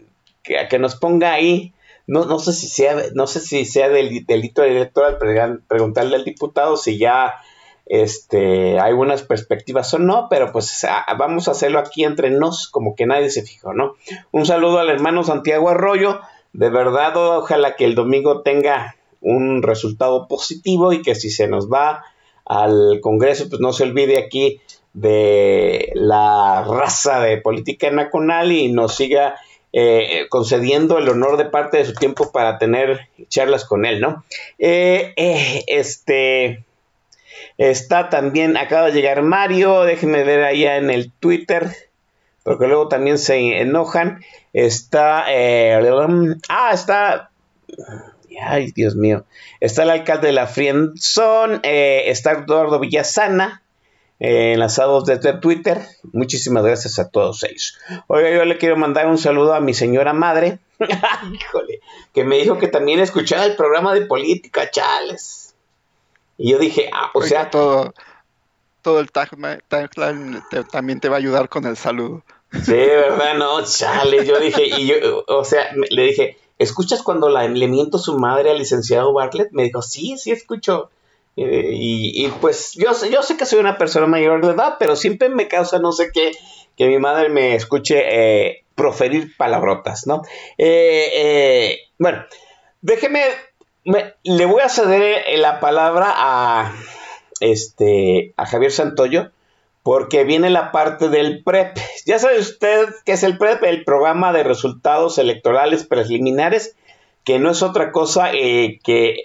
[0.42, 1.72] que, nos ponga ahí.
[2.06, 5.18] No, no sé si sea, no sé si sea del delito electoral
[5.68, 7.34] preguntarle al diputado si ya
[7.92, 10.86] este, hay buenas perspectivas o no, pero pues
[11.18, 13.96] vamos a hacerlo aquí entre nos, como que nadie se fijó, ¿no?
[14.30, 16.20] Un saludo al hermano Santiago Arroyo,
[16.52, 21.68] de verdad, ojalá que el domingo tenga un resultado positivo y que si se nos
[21.68, 22.04] va
[22.44, 24.60] al Congreso, pues no se olvide aquí
[24.92, 29.34] de la raza de política nacional y nos siga
[29.72, 34.24] eh, concediendo el honor de parte de su tiempo para tener charlas con él, ¿no?
[34.60, 36.64] Eh, eh, este,
[37.60, 41.70] Está también, acaba de llegar Mario, déjenme ver allá en el Twitter,
[42.42, 44.24] porque luego también se enojan.
[44.54, 45.78] Está, eh,
[46.48, 47.30] ah, está,
[48.40, 49.26] ay Dios mío,
[49.60, 53.62] está el alcalde de la Frienzón, eh, está Eduardo Villasana,
[54.20, 55.82] eh, enlazados desde Twitter.
[56.14, 57.78] Muchísimas gracias a todos ellos.
[58.06, 60.60] Oiga, yo le quiero mandar un saludo a mi señora madre,
[61.30, 61.80] híjole,
[62.14, 65.39] que me dijo que también escuchaba el programa de política, chales.
[66.42, 67.50] Y yo dije, ah, o sea.
[67.50, 67.92] Todo,
[68.80, 69.28] todo el tag,
[70.72, 72.22] también te va a ayudar con el saludo.
[72.50, 73.34] Sí, ¿verdad?
[73.36, 74.24] No, chale.
[74.24, 78.50] Yo dije, y yo, o sea, le dije, ¿escuchas cuando la, le miento su madre
[78.50, 79.52] al licenciado Bartlett?
[79.52, 80.90] Me dijo, sí, sí escucho.
[81.36, 85.28] Eh, y, pues yo, yo sé que soy una persona mayor de edad, pero siempre
[85.28, 86.32] me causa no sé qué
[86.76, 90.22] que mi madre me escuche eh, proferir palabrotas, ¿no?
[90.56, 92.24] Eh, bueno,
[92.80, 93.22] déjeme
[93.84, 96.74] le voy a ceder eh, la palabra a,
[97.40, 99.30] este, a Javier Santoyo
[99.82, 101.78] porque viene la parte del PREP.
[102.04, 106.76] Ya sabe usted qué es el PREP, el programa de resultados electorales preliminares,
[107.24, 109.22] que no es otra cosa eh, que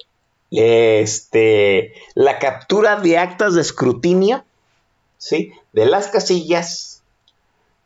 [0.52, 4.46] este, la captura de actas de escrutinio,
[5.18, 5.52] ¿sí?
[5.74, 7.04] De las casillas,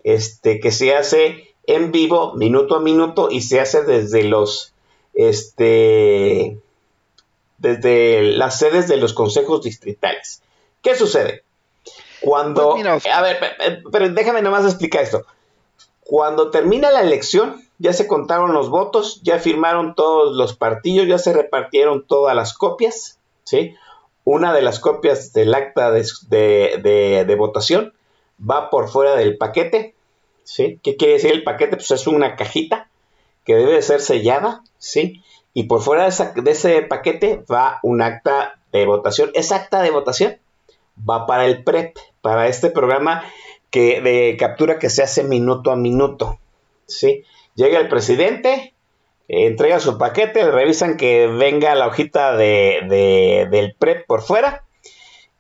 [0.04, 4.74] este, que se hace en vivo, minuto a minuto, y se hace desde los
[5.20, 6.58] este,
[7.58, 10.42] desde las sedes de los consejos distritales.
[10.82, 11.44] ¿Qué sucede?
[12.22, 13.38] Cuando, pues a ver,
[13.92, 15.26] pero déjame nomás explicar esto.
[16.00, 21.18] Cuando termina la elección, ya se contaron los votos, ya firmaron todos los partidos, ya
[21.18, 23.76] se repartieron todas las copias, ¿sí?
[24.24, 27.94] Una de las copias del acta de, votación
[28.40, 29.96] va por fuera del paquete,
[30.46, 30.80] ¿sí?
[30.82, 31.76] ¿Qué quiere decir el paquete?
[31.76, 32.89] Pues es una cajita
[33.50, 35.24] que debe ser sellada, ¿sí?
[35.56, 39.32] Y por fuera de, ese paquete va un acta de votación.
[39.34, 40.38] Esa acta de votación
[41.10, 43.24] va para el PREP, para este programa
[43.72, 46.38] que, de captura que se hace minuto a minuto,
[46.86, 47.24] ¿sí?
[47.56, 48.76] Llega el presidente,
[49.28, 54.64] entrega su paquete, revisan que venga la hojita de, del PREP por fuera.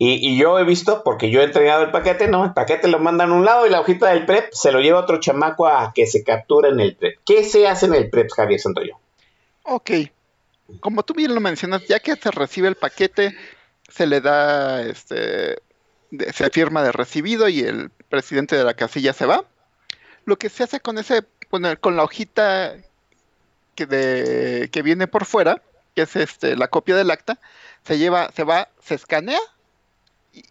[0.01, 2.45] Y, y, yo he visto, porque yo he entregado el paquete, ¿no?
[2.45, 5.01] El paquete lo mandan a un lado y la hojita del PREP se lo lleva
[5.01, 7.19] otro chamaco a que se capture en el PREP.
[7.25, 8.97] ¿Qué se hace en el PREP, Javier Santoyo?
[9.63, 9.91] Ok.
[10.79, 13.35] Como tú bien lo mencionas, ya que se recibe el paquete,
[13.89, 15.57] se le da, este,
[16.33, 19.43] se firma de recibido y el presidente de la casilla se va.
[20.23, 22.77] Lo que se hace con ese, con, la hojita
[23.75, 25.61] que, de, que viene por fuera,
[25.93, 27.37] que es este, la copia del acta,
[27.83, 29.39] se lleva, se va, se escanea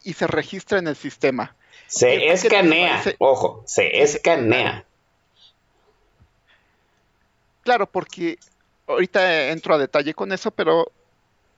[0.03, 1.55] y, se registra en el sistema.
[1.87, 4.85] Se escanea, ojo, se escanea.
[7.63, 8.39] Claro, porque
[8.87, 10.91] ahorita entro a detalle con eso, pero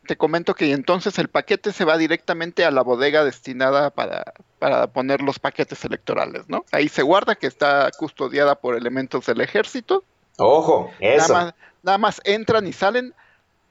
[0.07, 4.89] te comento que entonces el paquete se va directamente a la bodega destinada para, para
[4.89, 6.65] poner los paquetes electorales, ¿no?
[6.73, 10.05] Ahí se guarda que está custodiada por elementos del ejército.
[10.39, 11.33] Ojo, Nada eso.
[11.33, 13.15] más, nada más entran y salen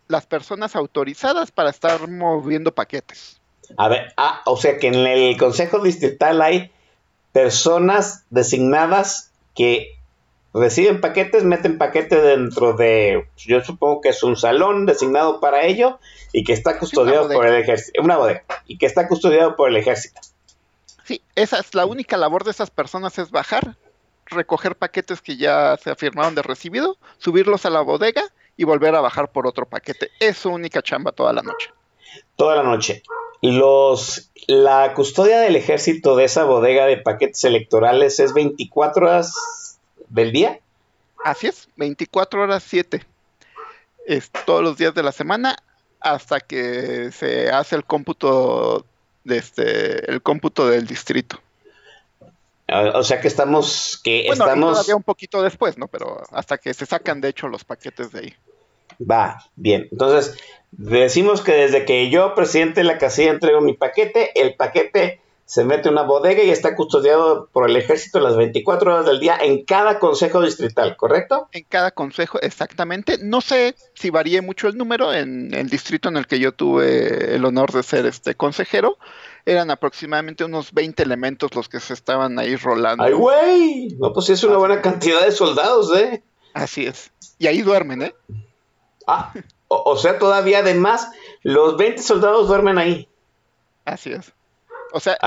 [0.07, 3.38] las personas autorizadas para estar moviendo paquetes.
[3.77, 6.71] A ver, ah, o sea que en el Consejo Distrital hay
[7.31, 9.99] personas designadas que
[10.53, 15.99] reciben paquetes, meten paquetes dentro de, yo supongo que es un salón designado para ello
[16.33, 19.77] y que está custodiado por el ejército, una bodega, y que está custodiado por el
[19.77, 20.19] ejército.
[21.03, 23.75] Sí, esa es la única labor de esas personas es bajar,
[24.25, 28.23] recoger paquetes que ya se afirmaron de recibido, subirlos a la bodega
[28.57, 30.11] y volver a bajar por otro paquete.
[30.19, 31.71] Es su única chamba toda la noche.
[32.35, 33.01] Toda la noche.
[33.41, 39.33] Los, la custodia del ejército de esa bodega de paquetes electorales es 24 horas
[40.09, 40.59] del día.
[41.23, 43.05] Así es, 24 horas 7.
[44.05, 45.57] Es todos los días de la semana
[45.99, 48.85] hasta que se hace el cómputo
[49.23, 51.39] de este el cómputo del distrito.
[52.67, 55.87] Ah, O sea que estamos, que Bueno, estamos, todavía un poquito después, ¿no?
[55.87, 58.35] Pero hasta que se sacan de hecho los paquetes de ahí.
[58.99, 59.87] Va, bien.
[59.91, 60.37] Entonces,
[60.71, 65.63] decimos que desde que yo, presidente de la casilla, entrego mi paquete, el paquete se
[65.63, 69.35] mete en una bodega y está custodiado por el ejército las 24 horas del día
[69.41, 71.49] en cada consejo distrital, ¿correcto?
[71.53, 73.17] En cada consejo, exactamente.
[73.19, 75.11] No sé si varíe mucho el número.
[75.11, 78.99] En el distrito en el que yo tuve el honor de ser este consejero,
[79.43, 83.03] eran aproximadamente unos 20 elementos los que se estaban ahí rolando.
[83.03, 83.97] ¡Ay, güey!
[83.99, 86.21] No, pues es una buena cantidad de soldados, ¿eh?
[86.53, 87.11] Así es.
[87.39, 88.13] Y ahí duermen, ¿eh?
[89.11, 89.33] Ah,
[89.67, 91.09] o, o sea, todavía además,
[91.43, 93.07] los 20 soldados duermen ahí.
[93.85, 94.31] Así es.
[94.91, 95.17] O sea,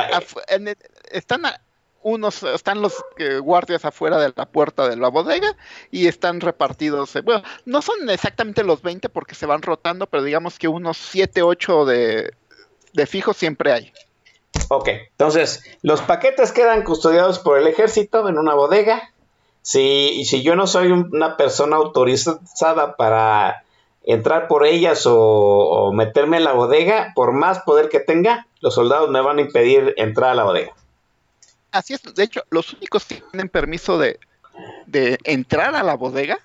[0.49, 0.77] en el-
[1.11, 1.61] están a-
[2.05, 5.57] unos, están los eh, guardias afuera de la puerta de la bodega
[5.93, 7.15] y están repartidos.
[7.15, 10.97] eh, bueno, no son exactamente los 20 porque se van rotando, pero digamos que unos
[10.97, 12.35] 7, 8 de,
[12.93, 13.93] de fijo siempre hay.
[14.69, 19.11] Ok, entonces, los paquetes quedan custodiados por el ejército en una bodega.
[19.63, 19.81] Si,
[20.15, 23.62] y si yo no soy un- una persona autorizada para
[24.05, 28.75] entrar por ellas o, o meterme en la bodega, por más poder que tenga, los
[28.75, 30.73] soldados me van a impedir entrar a la bodega.
[31.71, 32.03] Así es.
[32.03, 34.21] De hecho, los únicos que tienen permiso de,
[34.87, 36.39] de entrar a la bodega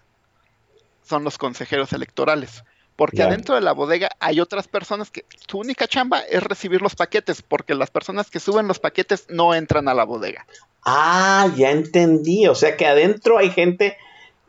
[1.04, 2.64] son los consejeros electorales.
[2.96, 6.96] Porque adentro de la bodega hay otras personas que su única chamba es recibir los
[6.96, 10.48] paquetes, porque las personas que suben los paquetes no entran a la bodega.
[10.84, 12.48] Ah, ya entendí.
[12.48, 13.98] O sea que adentro hay gente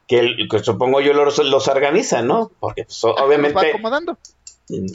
[0.09, 2.51] que, que supongo yo los, los organiza, ¿no?
[2.59, 4.19] Porque pues, Los va obviamente, acomodando.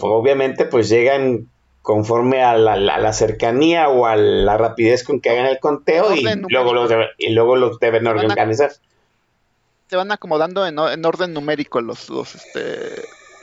[0.01, 1.47] obviamente pues llegan
[1.81, 6.13] conforme a la, la- la cercanía o a la rapidez con que hagan el conteo
[6.15, 8.71] y luego, los debe- y luego los deben organizar.
[9.89, 12.61] Se van acomodando en, en orden numérico los, los, este,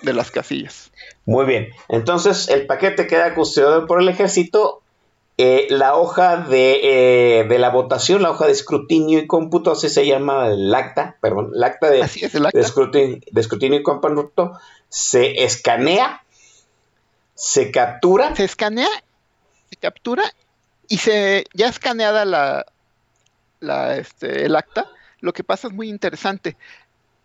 [0.03, 0.91] de las casillas.
[1.27, 1.69] Muy bien.
[1.89, 4.83] Entonces el paquete queda custodiado por el ejército.
[5.43, 6.81] Eh, la hoja de,
[7.41, 11.17] eh, de la votación, la hoja de escrutinio y cómputo, así se llama el acta,
[11.23, 12.59] perdón, el acta de, Así es el acta.
[12.59, 14.59] de escrutinio, de escrutinio y cómputo,
[14.91, 16.23] se escanea,
[17.35, 18.37] se captura.
[18.37, 18.91] se escanea,
[19.71, 20.25] se captura
[20.89, 22.67] y se ya escaneada la,
[23.61, 26.59] la, este, el acta, lo que pasa es muy interesante.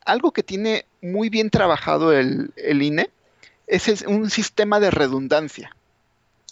[0.05, 3.09] Algo que tiene muy bien trabajado el, el INE
[3.67, 5.75] es un sistema de redundancia,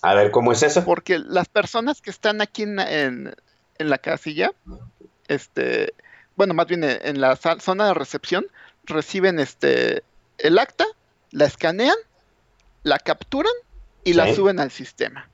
[0.04, 0.84] A ver, ¿cómo es eso?
[0.86, 3.36] porque las personas que están aquí en, en-
[3.80, 4.52] en la casilla,
[5.28, 5.94] este,
[6.36, 8.46] bueno, más bien en la zona de recepción,
[8.84, 10.04] reciben este,
[10.38, 10.86] el acta,
[11.32, 11.96] la escanean,
[12.84, 13.54] la capturan
[14.04, 15.30] y la suben al sistema.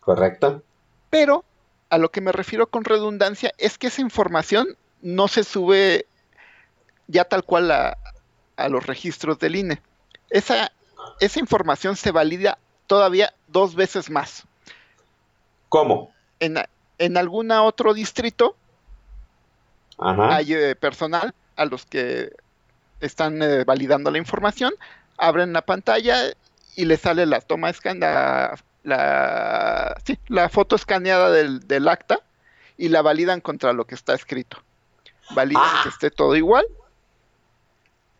[0.00, 0.62] Correcto.
[1.10, 1.44] Pero
[1.90, 6.06] a lo que me refiero con redundancia es que esa información no se sube
[7.06, 7.96] ya tal cual a,
[8.56, 9.80] a los registros del INE.
[10.30, 10.70] Esa,
[11.20, 12.58] esa información se valida
[12.92, 14.44] todavía dos veces más.
[15.70, 16.12] ¿Cómo?
[16.40, 16.58] En,
[16.98, 18.54] en algún otro distrito
[19.96, 20.36] Ajá.
[20.36, 22.34] hay eh, personal a los que
[23.00, 24.74] están eh, validando la información,
[25.16, 26.16] abren la pantalla
[26.76, 32.20] y les sale la toma escan la, la, sí, la foto escaneada del, del acta
[32.76, 34.58] y la validan contra lo que está escrito.
[35.30, 35.80] Validan Ah.
[35.82, 36.66] que esté todo igual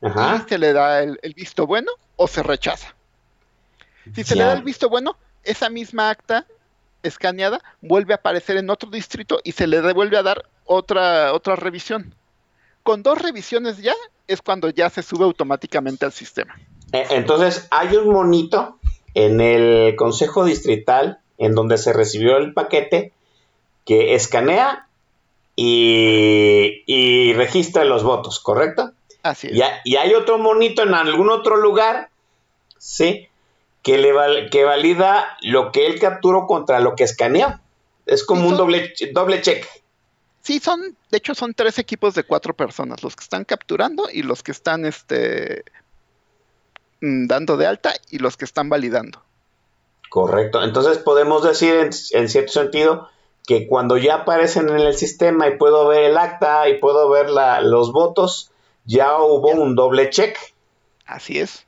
[0.01, 0.37] Ajá.
[0.37, 2.95] y se le da el, el visto bueno o se rechaza.
[4.15, 6.47] Si se le da el visto bueno, esa misma acta
[7.03, 11.57] escaneada vuelve a aparecer en otro distrito y se le devuelve a dar otra, otra
[11.57, 12.15] revisión.
[12.83, 13.95] Con dos revisiones ya
[14.27, 16.57] es cuando ya se sube automáticamente al sistema.
[16.93, 18.79] E- Entonces, hay un monito
[19.15, 23.13] en el Consejo Distrital, en donde se recibió el paquete
[23.85, 24.87] que escanea
[25.57, 28.93] y, y registra los votos, ¿correcto?
[29.23, 29.55] Así es.
[29.55, 32.11] Y, y hay otro monito en algún otro lugar,
[32.79, 33.29] ¿sí?
[33.83, 37.61] Que, le val- que valida lo que él capturó contra lo que escaneó.
[38.07, 39.67] Es como Sí, un son- doble, doble check.
[40.41, 44.23] Sí, son, de hecho, son tres equipos de cuatro personas, los que están capturando y
[44.23, 45.65] los que están este
[47.01, 49.23] mm, dando de alta y los que están validando.
[50.09, 50.63] Correcto.
[50.63, 53.09] Entonces podemos decir en, en cierto sentido
[53.47, 57.31] que cuando ya aparecen en el sistema y puedo ver el acta y puedo ver
[57.31, 58.51] la- los votos,
[58.85, 60.37] ya hubo un doble check.
[61.07, 61.65] Así es.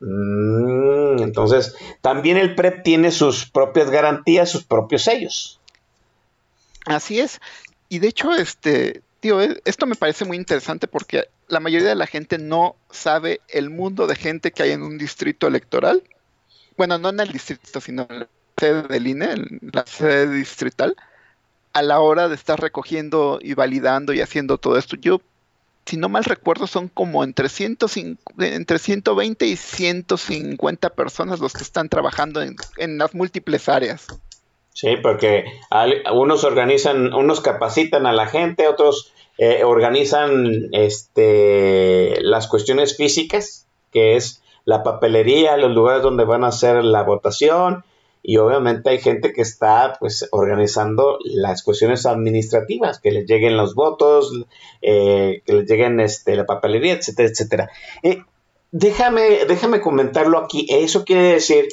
[0.00, 5.60] Mm, entonces, también el PREP tiene sus propias garantías, sus propios sellos.
[6.86, 7.40] Así es.
[7.88, 11.94] Y de hecho, este, tío, eh, esto me parece muy interesante porque la mayoría de
[11.94, 16.02] la gente no sabe el mundo de gente que hay en un distrito electoral.
[16.76, 18.28] Bueno, no en el distrito, sino en la
[18.58, 20.96] sede del INE, en la sede distrital,
[21.72, 24.96] a la hora de estar recogiendo y validando y haciendo todo esto.
[24.96, 25.20] Yo,
[25.88, 31.62] si no mal recuerdo, son como entre, 105 entre 120 y 150 personas los que
[31.62, 34.06] están trabajando en, en las múltiples áreas.
[34.74, 42.46] Sí, porque al- unos organizan, unos capacitan a la gente, otros eh, organizan este, las
[42.48, 47.84] cuestiones físicas, que es la papelería, los lugares donde van a hacer la votación,
[48.22, 53.74] y obviamente hay gente que está pues organizando las cuestiones administrativas, que les lleguen los
[53.74, 54.32] votos,
[54.82, 57.70] eh, que les lleguen este, la papelería, etcétera, etcétera.
[58.02, 58.22] Eh,
[58.70, 60.66] déjame, déjame comentarlo aquí.
[60.68, 61.68] Eso quiere decir,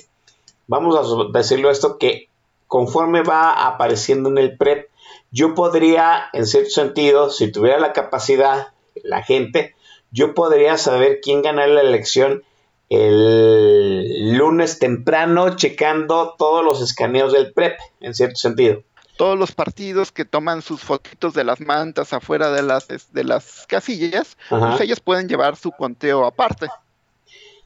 [0.67, 2.29] vamos a decirlo esto, que
[2.67, 4.89] conforme va apareciendo en el PREP,
[5.31, 8.69] yo podría, en cierto sentido, si tuviera la capacidad,
[9.03, 9.75] la gente,
[10.11, 12.43] yo podría saber quién gana la elección
[12.89, 18.83] el lunes temprano, checando todos los escaneos del PREP, en cierto sentido.
[19.17, 23.65] todos los partidos que toman sus fotitos de las mantas afuera de las, de las
[23.67, 24.69] casillas, Ajá.
[24.71, 26.67] pues ellos pueden llevar su conteo aparte.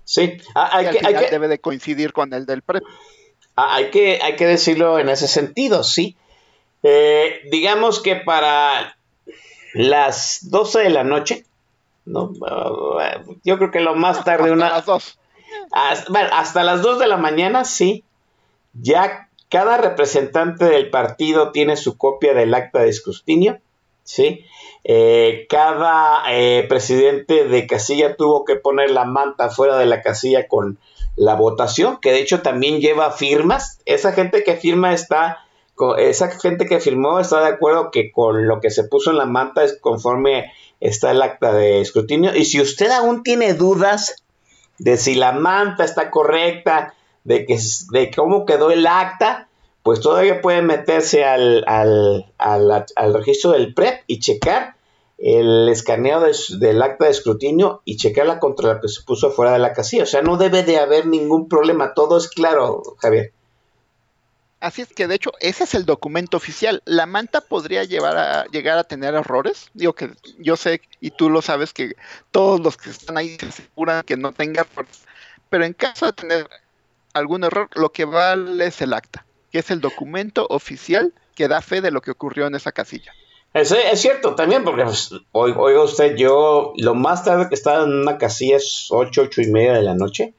[0.04, 2.62] Sí, ah, hay y al que, hay final que- debe de coincidir con el del
[2.62, 2.84] PREP.
[3.56, 6.16] Ah, hay que, hay que decirlo en ese sentido, sí.
[6.84, 8.96] Eh, digamos que para
[9.74, 11.46] las 12 de la noche,
[12.10, 12.32] ¿no?
[13.44, 15.20] Yo creo que lo más tarde, Hasta una, las dos.
[15.72, 18.04] hasta, bueno, hasta las 2 de la mañana, sí.
[18.74, 23.60] Ya cada representante del partido tiene su copia del acta de escrutinio,
[24.04, 24.46] ¿sí?
[24.84, 30.48] Eh, cada eh, presidente de casilla tuvo que poner la manta fuera de la casilla
[30.48, 30.78] con
[31.16, 33.80] la votación, que de hecho también lleva firmas.
[33.86, 35.40] Esa gente que firma está,
[35.98, 39.26] esa gente que firmó está de acuerdo que con lo que se puso en la
[39.26, 42.36] manta es conforme está el acta de escrutinio.
[42.36, 44.24] Y si usted aún tiene dudas
[44.78, 47.60] de si la manta está correcta, de, que,
[47.92, 49.48] de cómo quedó el acta,
[49.84, 54.76] pues todavía puede meterse al, al, al- al registro del PREP y checar
[55.18, 59.60] el escaneo del acta de escrutinio y checarla contra la que se puso fuera de
[59.60, 60.04] la casilla.
[60.04, 61.94] O sea, no debe de haber ningún problema.
[61.94, 63.34] Todo es claro, Javier.
[64.60, 66.82] Así es que de hecho ese es el documento oficial.
[66.86, 69.70] La manta podría llevar a, llegar a tener errores.
[69.74, 71.94] Digo que yo sé y tú lo sabes que
[72.32, 75.02] todos los que están ahí se aseguran que no tenga errores.
[75.50, 76.50] Pero en caso de tener
[77.14, 81.62] algún error, lo que vale es el acta, que es el documento oficial que da
[81.62, 83.14] fe de lo que ocurrió en esa casilla.
[83.54, 87.84] Es, es cierto también, porque pues, oi- oiga usted, yo lo más tarde que estaba
[87.84, 90.34] en una casilla es 8, 8 y media de la noche.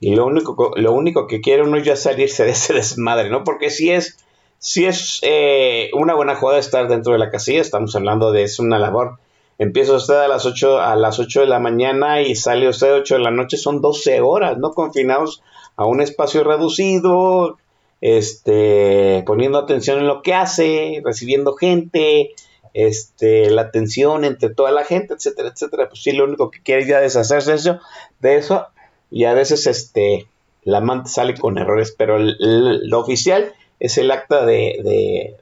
[0.00, 3.30] Y lo único, co- lo único que quiere uno es ya salirse de ese desmadre,
[3.30, 3.44] ¿no?
[3.44, 4.18] Porque si es,
[4.58, 8.58] si es eh, una buena jugada estar dentro de la casilla, estamos hablando de es
[8.58, 9.18] una labor.
[9.58, 12.96] Empieza usted a las 8, a las 8 de la mañana y sale usted a
[12.96, 14.72] 8 de la noche, son 12 horas, ¿no?
[14.72, 15.42] Confinados
[15.76, 17.58] a un espacio reducido,
[18.00, 22.34] este, poniendo atención en lo que hace, recibiendo gente,
[22.74, 25.88] este, la atención entre toda la gente, etcétera, etcétera.
[25.88, 27.78] Pues sí, lo único que quiere ya deshacerse de eso,
[28.20, 28.66] de eso,
[29.14, 30.26] y a veces este,
[30.64, 35.36] la manta sale con errores, pero el- el- lo oficial es el acta de, de,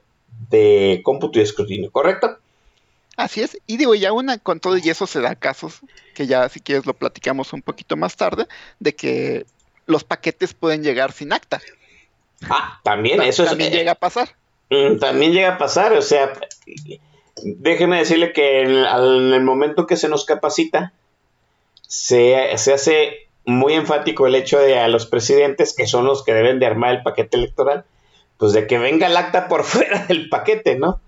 [0.51, 2.37] de cómputo y escrutinio, ¿correcto?
[3.17, 5.79] Así es, y digo, ya una con todo y eso se da casos,
[6.15, 8.47] que ya si quieres lo platicamos un poquito más tarde,
[8.79, 9.45] de que
[9.87, 11.61] los paquetes pueden llegar sin acta.
[12.49, 14.35] Ah, también, Ta- eso es, también eh, llega a pasar.
[14.69, 16.33] Mm, También llega a pasar, o sea,
[17.43, 18.71] déjeme decirle que en
[19.33, 20.93] el momento que se nos capacita,
[21.87, 26.33] se, se hace muy enfático el hecho de a los presidentes, que son los que
[26.33, 27.85] deben de armar el paquete electoral,
[28.37, 30.99] pues de que venga el acta por fuera del paquete, ¿no?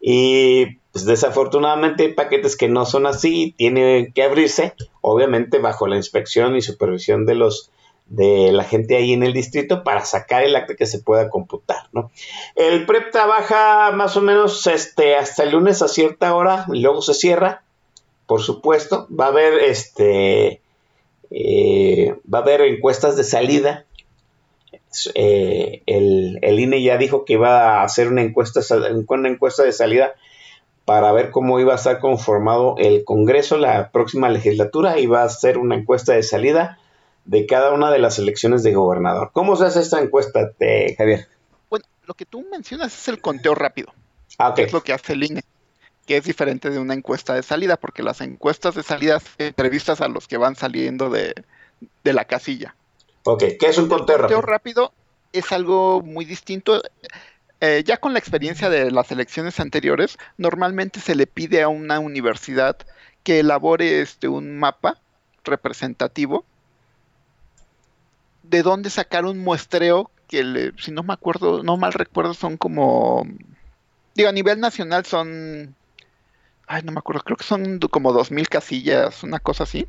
[0.00, 5.96] Y pues desafortunadamente hay paquetes que no son así, tienen que abrirse, obviamente bajo la
[5.96, 7.70] inspección y supervisión de los
[8.06, 11.88] de la gente ahí en el distrito para sacar el acta que se pueda computar,
[11.92, 12.10] ¿no?
[12.54, 17.00] El PREP trabaja más o menos este, hasta el lunes a cierta hora y luego
[17.00, 17.64] se cierra,
[18.26, 19.08] por supuesto.
[19.08, 20.60] Va a haber este
[21.36, 23.86] eh, va a haber encuestas de salida.
[25.16, 28.60] Eh, el, el, INE ya dijo que iba a hacer una encuesta,
[29.08, 30.14] una encuesta de salida
[30.84, 35.00] para ver cómo iba a estar conformado el Congreso la próxima legislatura.
[35.00, 36.78] Iba a hacer una encuesta de salida
[37.24, 39.30] de cada una de las elecciones de gobernador.
[39.32, 40.52] ¿Cómo se hace esta encuesta,
[40.96, 41.26] Javier?
[41.68, 43.92] Bueno, lo que tú mencionas es el conteo rápido.
[44.38, 45.42] Ah, es lo que hace el INE,
[46.06, 50.08] que es diferente de una encuesta de salida, porque las encuestas de salida entrevistas a
[50.08, 51.34] los que van saliendo de,
[52.02, 52.74] la casilla.
[53.24, 54.38] Ok, ¿qué es un conteo rápido?
[54.38, 54.92] El conteo rápido
[55.32, 56.82] es algo muy distinto.
[57.60, 61.98] Eh, ya con la experiencia de las elecciones anteriores, normalmente se le pide a una
[61.98, 62.76] universidad
[63.22, 64.98] que elabore este, un mapa
[65.44, 66.44] representativo
[68.42, 73.26] de dónde sacar un muestreo que, si no me acuerdo, no mal recuerdo, son como,
[74.14, 75.74] digo, a nivel nacional son,
[76.66, 79.86] ay, no me acuerdo, creo que son como dos mil casillas, una cosa así,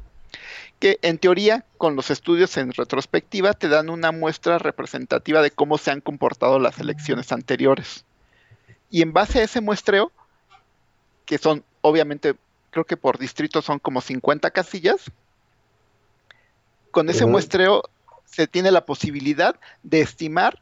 [0.80, 5.78] que en teoría, con los estudios en retrospectiva, te dan una muestra representativa de cómo
[5.78, 8.06] se han comportado las elecciones anteriores.
[8.90, 10.12] Y en base a ese muestreo,
[11.26, 12.36] que son, obviamente,
[12.72, 15.12] creo que por distrito son como 50 casillas,
[16.92, 17.84] con ese muestreo
[18.26, 20.60] se tiene la posibilidad de estimar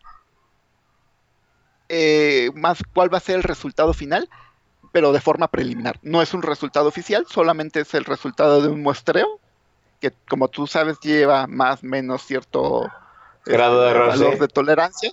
[1.90, 4.30] eh, más cuál va a ser el resultado final,
[4.94, 6.00] pero de forma preliminar.
[6.04, 9.40] No es un resultado oficial, solamente es el resultado de un muestreo,
[10.00, 12.90] que como tú sabes lleva más o menos cierto
[13.44, 15.12] grado de este, valor de tolerancia.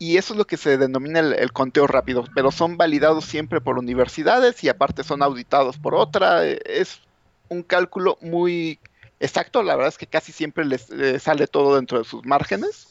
[0.00, 3.78] Y eso es lo que se denomina el, conteo rápido, pero son validados siempre por
[3.78, 6.44] universidades y aparte son auditados por otra.
[6.44, 7.00] Es
[7.48, 8.80] un cálculo muy
[9.20, 10.88] exacto, la verdad es que casi siempre les,
[11.22, 12.89] sale todo dentro de sus márgenes.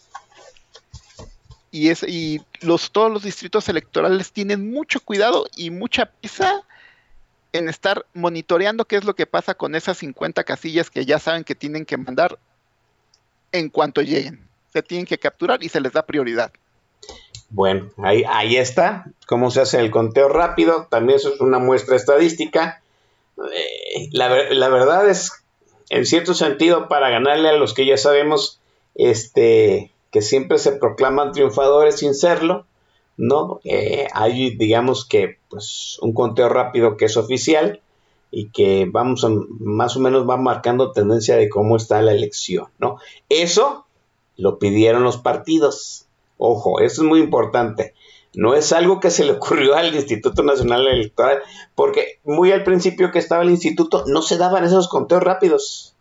[1.72, 6.64] Y, es, y los, todos los distritos electorales tienen mucho cuidado y mucha prisa
[7.54, 11.44] en estar monitoreando qué es lo que pasa con esas 50 casillas que ya saben
[11.44, 12.40] que tienen que mandar
[13.52, 14.48] en cuanto lleguen.
[14.72, 16.52] Se tienen que capturar y se les da prioridad.
[17.50, 19.06] Bueno, ahí, ahí está.
[19.26, 20.88] ¿Cómo se hace el conteo rápido?
[20.90, 22.82] También eso es una muestra estadística.
[23.38, 25.32] Eh, la, la, verdad es
[25.90, 28.60] en cierto sentido, para ganarle a los que ya sabemos,
[28.96, 32.66] este, que siempre se proclaman triunfadores sin serlo,
[33.18, 33.60] ¿no?
[33.64, 37.82] Eh, hay, digamos que, pues, un conteo rápido que es oficial
[38.32, 39.30] y que vamos a,
[39.60, 42.98] más o menos va marcando tendencia de cómo está la elección, ¿no?
[43.28, 43.86] Eso
[44.38, 46.06] lo pidieron los partidos.
[46.38, 47.94] Ojo, eso es muy importante.
[48.34, 51.40] No es algo que se le ocurrió al Instituto Nacional Electoral,
[51.76, 55.96] porque muy al principio que estaba el instituto no se daban esos conteos rápidos,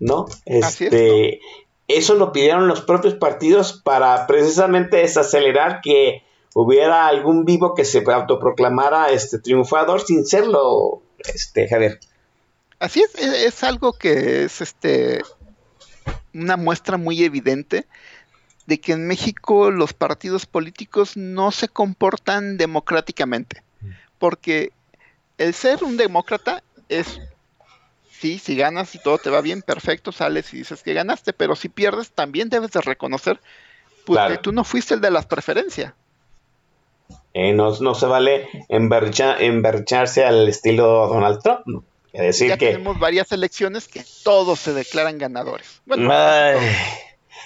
[0.00, 0.26] ¿no?
[0.46, 1.40] Este,
[1.88, 6.24] Eso lo pidieron los propios partidos para precisamente desacelerar que
[6.54, 12.00] hubiera algún vivo que se autoproclamara este triunfador sin serlo, este Javier.
[12.78, 15.22] Así es, es algo que es este
[16.34, 17.86] una muestra muy evidente
[18.66, 23.62] de que en México los partidos políticos no se comportan democráticamente.
[24.18, 24.72] Porque
[25.38, 27.20] el ser un demócrata es,
[28.18, 31.56] sí, si ganas y todo te va bien, perfecto, sales y dices que ganaste, pero
[31.56, 33.40] si pierdes también debes de reconocer
[34.04, 35.92] pues, que tú no fuiste el de las preferencias.
[37.34, 41.84] Eh, no, se vale embercharse al estilo Donald Trump.
[42.12, 42.72] Es decir ya que...
[42.72, 45.82] tenemos varias elecciones que todos se declaran ganadores.
[45.84, 46.56] Bueno, e-,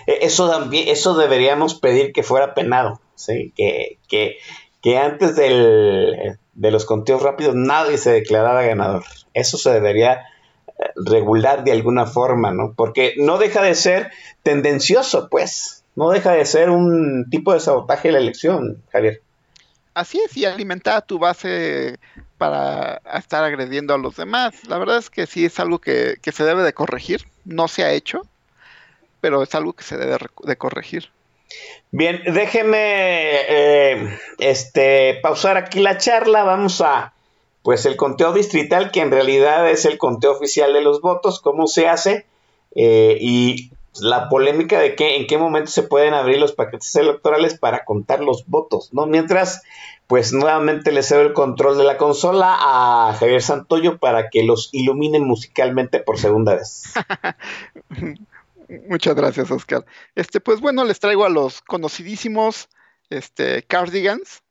[0.07, 3.53] eso también, eso deberíamos pedir que fuera penado, ¿sí?
[3.57, 4.37] que, que,
[4.81, 9.05] que antes del, de los conteos rápidos nadie se declarara ganador.
[9.35, 10.25] Eso se debería
[10.97, 12.75] regular de alguna forma, ¿no?
[12.75, 14.11] Porque no deja de ser
[14.43, 15.85] tendencioso, pues.
[15.97, 19.21] No deja de ser un tipo de sabotaje de la elección, Javier.
[19.93, 21.99] Así es, y alimentar tu base
[22.39, 24.55] para estar agrediendo a los demás.
[24.69, 27.27] La verdad es que sí es algo que, que se debe de corregir.
[27.45, 28.23] No se ha hecho
[29.21, 31.11] pero es algo que se debe de corregir.
[31.91, 36.45] Bien, déjeme eh, este, pausar aquí la charla.
[36.45, 37.13] Vamos a,
[37.63, 41.67] pues, el conteo distrital, que en realidad es el conteo oficial de los votos, cómo
[41.67, 42.27] se hace
[42.75, 47.59] eh, y la polémica de que en qué momento se pueden abrir los paquetes electorales
[47.59, 49.07] para contar los votos, ¿no?
[49.07, 49.63] Mientras,
[50.07, 54.69] pues, nuevamente le cedo el control de la consola a Javier Santoyo para que los
[54.73, 56.85] ilumine musicalmente por segunda vez.
[58.89, 59.85] Muchas gracias, Oscar.
[60.15, 62.69] Este, pues bueno, les traigo a los conocidísimos
[63.09, 64.43] este, Cardigans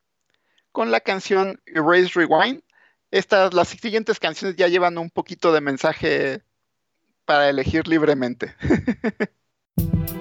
[0.72, 2.62] con la canción Erase Rewind.
[3.10, 6.42] Estas, las siguientes canciones ya llevan un poquito de mensaje
[7.24, 8.54] para elegir libremente.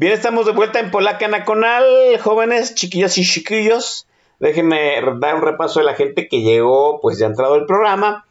[0.00, 1.84] Bien, estamos de vuelta en Polaca Nacional,
[2.22, 4.06] jóvenes, chiquillas y chiquillos.
[4.38, 8.24] Déjenme dar un repaso de la gente que llegó, pues ya ha entrado el programa.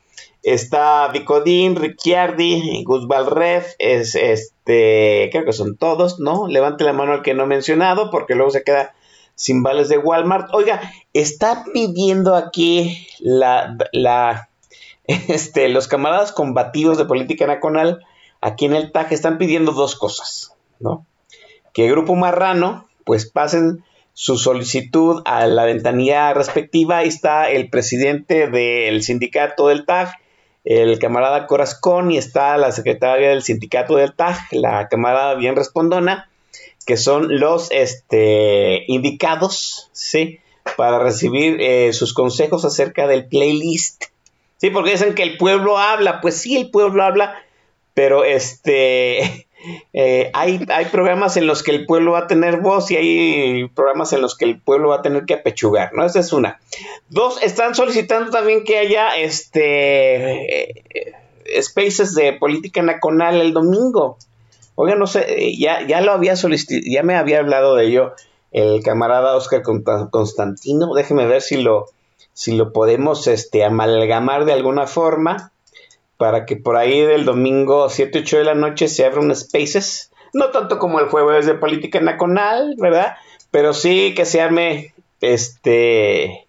[0.43, 6.47] Está Vicodín, Ricciardi, Gus Ref, es este, creo que son todos, ¿no?
[6.47, 8.95] Levante la mano al que no he mencionado, porque luego se queda
[9.35, 10.53] sin vales de Walmart.
[10.53, 10.79] Oiga,
[11.11, 14.47] está pidiendo aquí la, la,
[15.03, 18.05] este, los camaradas combativos de política nacional,
[18.39, 21.05] aquí en el TAG, están pidiendo dos cosas, ¿no?
[21.77, 26.97] Que Grupo Marrano pues pasen su solicitud a la ventanilla respectiva.
[26.97, 30.15] Ahí está el presidente del sindicato del TAG,
[30.65, 36.31] el camarada Corazcón, y está la secretaria del sindicato del TAG, la camarada bien respondona,
[36.87, 40.39] que son los este, indicados, ¿sí?
[40.77, 44.05] Para recibir eh, sus consejos acerca del playlist.
[44.57, 46.21] Sí, porque dicen que el pueblo habla.
[46.21, 47.35] Pues sí, el pueblo habla,
[47.93, 49.46] pero este
[49.93, 53.67] eh, hay, hay programas en los que el pueblo va a tener voz y hay
[53.69, 56.05] programas en los que el pueblo va a tener que apechugar, ¿no?
[56.05, 56.59] Esa es una.
[57.09, 61.13] Dos, están solicitando también que haya este eh,
[61.61, 64.17] spaces de política nacional el domingo.
[64.75, 68.13] Oiga, no sé, ya, ya lo había solicitado, ya me había hablado de ello
[68.51, 69.61] el camarada Oscar
[70.11, 70.93] Constantino.
[70.93, 71.87] Déjeme ver si lo,
[72.33, 75.51] si lo podemos este, amalgamar de alguna forma
[76.17, 80.11] para que por ahí del domingo 7, 8 de la noche se abra un Spaces,
[80.33, 83.15] no tanto como el jueves de política nacional, ¿verdad?
[83.51, 86.47] Pero sí que se arme este...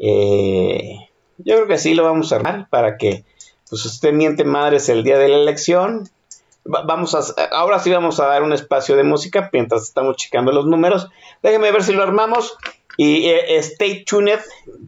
[0.00, 3.24] Eh, yo creo que sí lo vamos a armar para que
[3.68, 6.08] pues usted miente madres el día de la elección.
[6.64, 10.66] vamos a, ahora sí vamos a dar un espacio de música mientras estamos checando los
[10.66, 11.08] números.
[11.42, 12.56] Déjenme ver si lo armamos.
[12.98, 14.40] Y eh, stay tuned,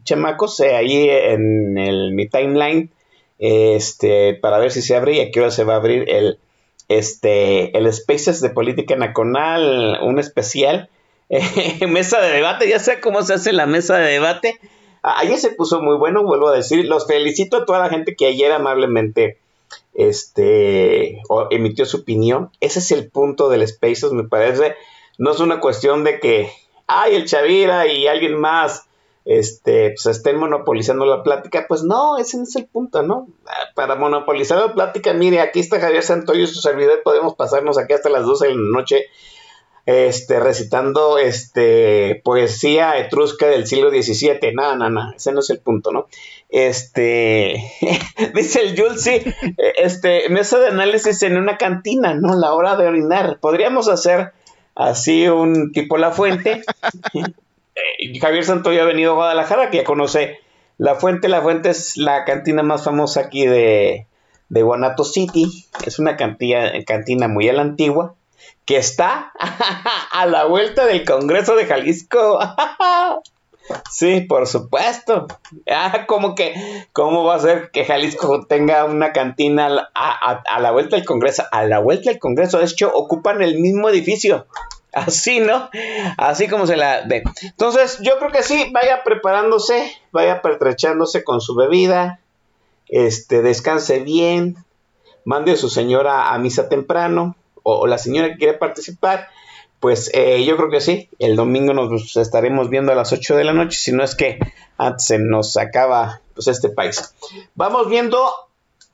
[0.03, 2.91] chamacos, eh, ahí en el, mi timeline,
[3.39, 6.39] este, para ver si se abre y a qué hora se va a abrir el,
[6.87, 10.89] este, el Spaces de Política Nacional, un especial.
[11.87, 14.59] mesa de debate, ya sé cómo se hace la mesa de debate.
[15.01, 18.27] Ayer se puso muy bueno, vuelvo a decir, los felicito a toda la gente que
[18.27, 19.37] ayer amablemente
[19.93, 21.21] este,
[21.51, 22.49] emitió su opinión.
[22.59, 24.75] Ese es el punto del Spaces, me parece.
[25.17, 26.51] No es una cuestión de que,
[26.87, 28.85] ay, el Chavira y alguien más
[29.25, 31.65] este, pues estén monopolizando la plática.
[31.67, 33.27] Pues no, ese no es el punto, ¿no?
[33.73, 37.93] Para monopolizar la plática, mire, aquí está Javier Santoyo y su servidor, podemos pasarnos aquí
[37.93, 39.05] hasta las 12 de la noche
[39.85, 44.53] este, recitando este, poesía etrusca del siglo XVII.
[44.53, 46.07] No, no, no, ese no es el punto, ¿no?
[46.49, 47.71] Este,
[48.33, 49.21] dice el Julsi,
[49.77, 52.35] este, mesa de análisis en una cantina, ¿no?
[52.35, 53.39] La hora de orinar.
[53.39, 54.33] Podríamos hacer
[54.75, 56.63] así un tipo La Fuente.
[57.75, 60.39] Eh, Javier Santoyo ha venido a Guadalajara, que ya conoce
[60.77, 61.27] La Fuente.
[61.27, 64.07] La Fuente es la cantina más famosa aquí de,
[64.49, 65.65] de Guanato City.
[65.85, 68.15] Es una cantina, cantina muy a la antigua
[68.65, 69.31] que está
[70.11, 72.39] a la vuelta del Congreso de Jalisco.
[73.89, 75.27] Sí, por supuesto.
[75.67, 76.05] Ah,
[76.35, 81.43] que, ¿cómo va a ser que Jalisco tenga una cantina a, la vuelta del Congreso?
[81.51, 84.45] A la vuelta del Congreso, de hecho, ocupan el mismo edificio.
[84.95, 85.69] Así, ¿no?
[86.17, 87.21] Así como se la ve.
[87.41, 92.21] Entonces, yo creo que sí, vaya preparándose, vaya pertrechándose con su bebida,
[92.87, 94.55] este, descanse bien,
[95.25, 99.27] mande a su señora a misa temprano, o, la señora que quiere participar,
[99.81, 103.43] pues eh, yo creo que sí, el domingo nos estaremos viendo a las 8 de
[103.43, 104.39] la noche, si no es que
[104.77, 107.13] antes se nos acaba pues este país.
[107.55, 108.31] Vamos viendo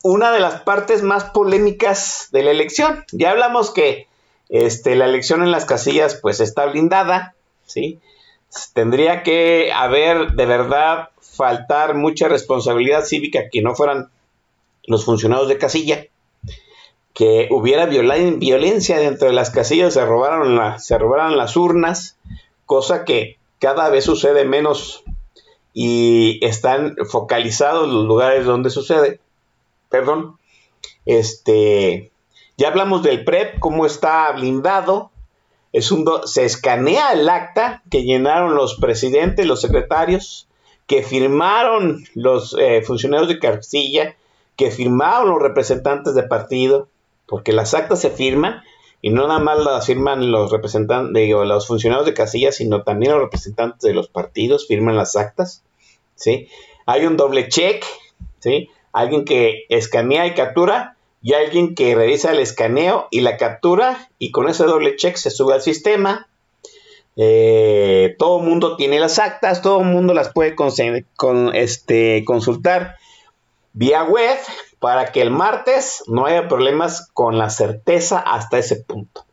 [0.02, 3.06] una de las partes más polémicas de la elección.
[3.12, 4.08] Ya hablamos que
[4.52, 7.34] este, la elección en las casillas pues está blindada,
[7.66, 8.00] ¿sí?
[8.74, 14.10] Tendría que haber de verdad faltar mucha responsabilidad cívica que no fueran
[14.86, 16.06] los funcionarios de casilla
[17.14, 22.18] que hubiera violencia dentro de las casillas, se robaron, se robaron las urnas,
[22.66, 25.04] cosa que cada vez sucede menos
[25.74, 29.20] y están focalizados los lugares donde sucede.
[29.90, 30.38] Perdón.
[31.06, 32.11] Este,
[32.62, 35.10] ya hablamos del PREP, cómo está blindado.
[36.26, 40.48] Se escanea el acta que llenaron los presidentes, los secretarios,
[40.86, 44.16] que firmaron los eh, funcionarios de Castilla,
[44.58, 46.88] que firmaron los representantes de partido,
[47.26, 48.62] porque las actas se firman
[49.02, 53.14] y no nada más las firman los representantes, digo, los funcionarios de casilla, sino también
[53.14, 55.64] los representantes de los partidos firman las actas,
[56.14, 56.48] ¿sí?
[56.86, 57.84] Hay un doble check,
[58.38, 58.70] ¿sí?
[58.94, 64.32] Alguien que escanea y captura y alguien que revisa el escaneo y la captura y
[64.32, 66.28] con ese doble check se sube al sistema.
[67.16, 70.56] Eh, todo el mundo tiene las actas, todo el mundo las puede
[71.54, 72.96] este, consultar
[73.74, 74.38] vía web
[74.80, 79.26] para que el martes no haya problemas con la certeza hasta ese punto.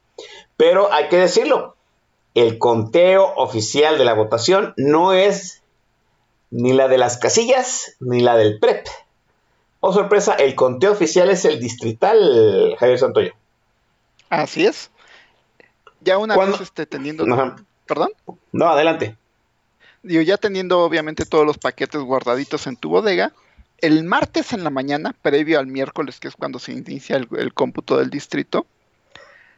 [0.57, 1.77] Pero hay que decirlo,
[2.35, 5.63] el conteo oficial de la votación no es
[6.51, 8.87] ni la de las casillas ni la del PREP.
[9.81, 13.33] Oh, sorpresa, el conteo oficial es el distrital, Javier Santoyo.
[14.29, 14.91] Así es.
[16.01, 17.25] Ya una vez este, teniendo...
[17.87, 18.11] ¿Perdón?
[18.53, 19.17] No, adelante.
[20.03, 23.33] Digo, ya teniendo obviamente todos los paquetes guardaditos en tu bodega,
[23.79, 27.97] el martes en la mañana, previo al miércoles, que es cuando se inicia el, cómputo
[27.97, 28.67] del distrito,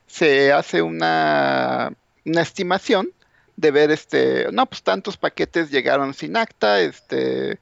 [0.06, 1.92] se hace una,
[2.24, 3.10] una, estimación
[3.56, 7.58] de ver este, no, pues tantos paquetes llegaron sin acta, este,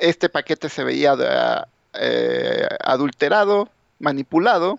[0.00, 3.68] este paquete se veía eh, adulterado,
[3.98, 4.78] manipulado,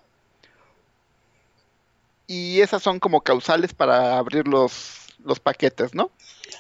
[2.27, 6.11] y esas son como causales para abrir los, los paquetes, ¿no?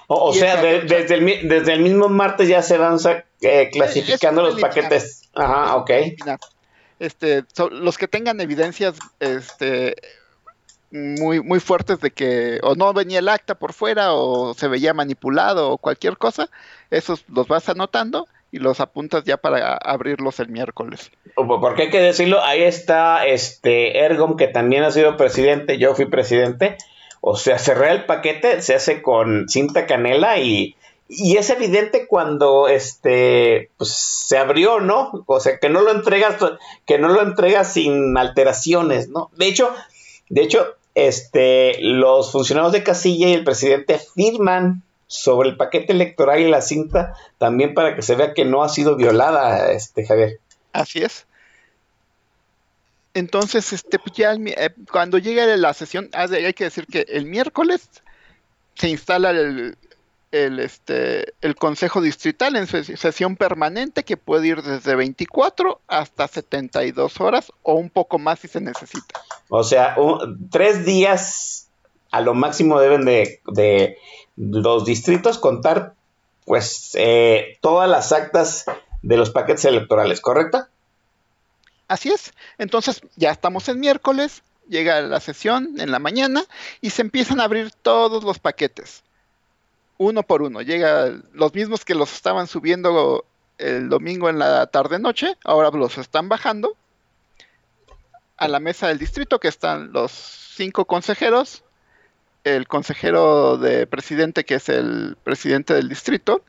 [0.07, 2.97] O, sea, desde, el, desde el mismo martes ya se van
[3.41, 5.29] eh, clasificando los paquetes.
[5.33, 5.91] Ajá, ok.
[6.99, 9.95] Este, los que tengan evidencias este,
[10.91, 14.93] muy, muy fuertes de que o no venía el acta por fuera o se veía
[14.93, 16.49] manipulado o cualquier cosa,
[16.89, 21.11] esos los vas anotando y los apuntas ya para abrirlos el miércoles.
[21.35, 26.05] Porque hay que decirlo, ahí está este Ergom, que también ha sido presidente, yo fui
[26.05, 26.77] presidente,
[27.21, 30.75] o sea, cerrar el paquete se hace con cinta canela y,
[31.07, 35.23] y es evidente cuando este pues se abrió, ¿no?
[35.27, 36.37] O sea, que no lo entregas,
[36.85, 39.29] que no lo entregas sin alteraciones, ¿no?
[39.37, 39.73] De hecho,
[40.29, 46.39] de hecho, este, los funcionarios de casilla y el presidente firman sobre el paquete electoral
[46.39, 50.39] y la cinta también para que se vea que no ha sido violada, este Javier.
[50.71, 51.25] Así es.
[53.13, 57.89] Entonces, este, pues ya eh, cuando llega la sesión, hay que decir que el miércoles
[58.75, 59.77] se instala el,
[60.31, 66.29] el, este, el Consejo Distrital en su sesión permanente que puede ir desde 24 hasta
[66.29, 69.19] 72 horas o un poco más si se necesita.
[69.49, 69.97] O sea,
[70.49, 71.67] tres días
[72.11, 73.97] a lo máximo deben de, de
[74.41, 75.93] los distritos contar
[76.45, 78.65] pues eh, todas las actas
[79.03, 80.65] de los paquetes electorales, ¿correcto?
[81.87, 82.33] Así es.
[82.57, 86.43] Entonces ya estamos en miércoles, llega la sesión en la mañana
[86.81, 89.03] y se empiezan a abrir todos los paquetes
[89.97, 90.63] uno por uno.
[90.63, 93.23] Llega los mismos que los estaban subiendo
[93.59, 96.75] el domingo en la tarde noche, ahora los están bajando
[98.37, 101.63] a la mesa del distrito que están los cinco consejeros,
[102.43, 106.43] el consejero de presidente que es el presidente del distrito,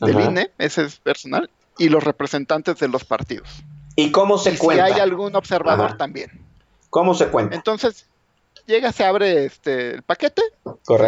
[0.00, 3.48] del INE, ese es personal, y los representantes de los partidos.
[3.96, 4.86] ¿Y cómo se cuenta?
[4.86, 6.30] Si hay algún observador también.
[6.90, 7.54] ¿Cómo se cuenta?
[7.54, 8.06] Entonces,
[8.66, 10.42] llega, se abre este, el paquete,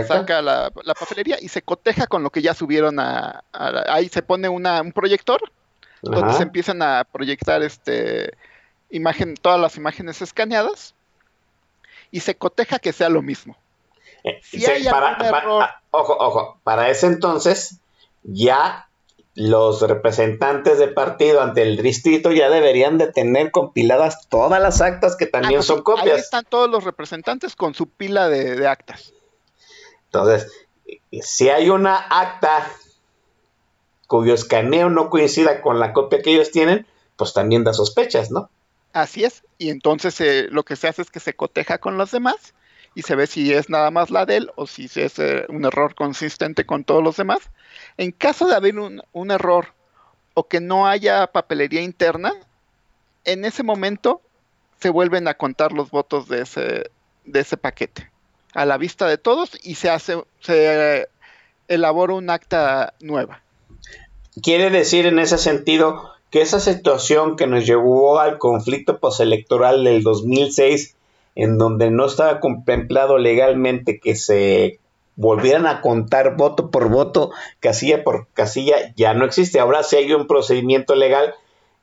[0.07, 3.45] saca la, papelería y se coteja con lo que ya subieron a,
[3.89, 5.41] ahí se pone una, un proyector
[6.03, 8.35] donde se empiezan a proyectar este
[8.91, 10.95] imagen, todas las imágenes escaneadas
[12.11, 13.57] y se coteja que sea lo mismo.
[14.25, 14.41] Eh,
[14.91, 17.79] ah, ojo, ojo, para ese entonces
[18.23, 18.89] ya
[19.35, 25.17] los representantes de partido ante el distrito ya deberían de tener compiladas todas las actas
[25.17, 26.07] que también ah, son copias.
[26.07, 29.13] Ahí están todos los representantes con su pila de, actas.
[30.07, 30.51] Entonces,
[31.21, 32.67] si hay una acta
[34.07, 38.49] cuyo escaneo no coincida con la copia que ellos tienen, pues también da sospechas, ¿no?
[38.93, 42.13] Así es, y entonces eh, lo que se hace es que se coteja con los
[42.13, 42.55] demás
[42.95, 45.65] y se ve si es nada más la de él o si es eh, un
[45.65, 47.51] error consistente con todos los demás.
[47.97, 49.75] En caso de haber un, error
[50.35, 52.33] o que no haya papelería interna,
[53.25, 54.21] en ese momento
[54.81, 56.91] se vuelven a contar los votos de ese,
[57.25, 58.11] de ese paquete
[58.53, 61.09] a la vista de todos y se hace, se
[61.67, 63.43] elabora un acta nueva.
[64.43, 70.03] Quiere decir en ese sentido que esa situación que nos llevó al conflicto postelectoral del
[70.03, 70.95] 2006
[71.35, 74.79] en donde no estaba contemplado legalmente que se
[75.17, 77.31] volvieran a contar voto por voto,
[77.61, 79.61] casilla por casilla, ya no existe.
[79.61, 81.35] Ahora sí hay un procedimiento legal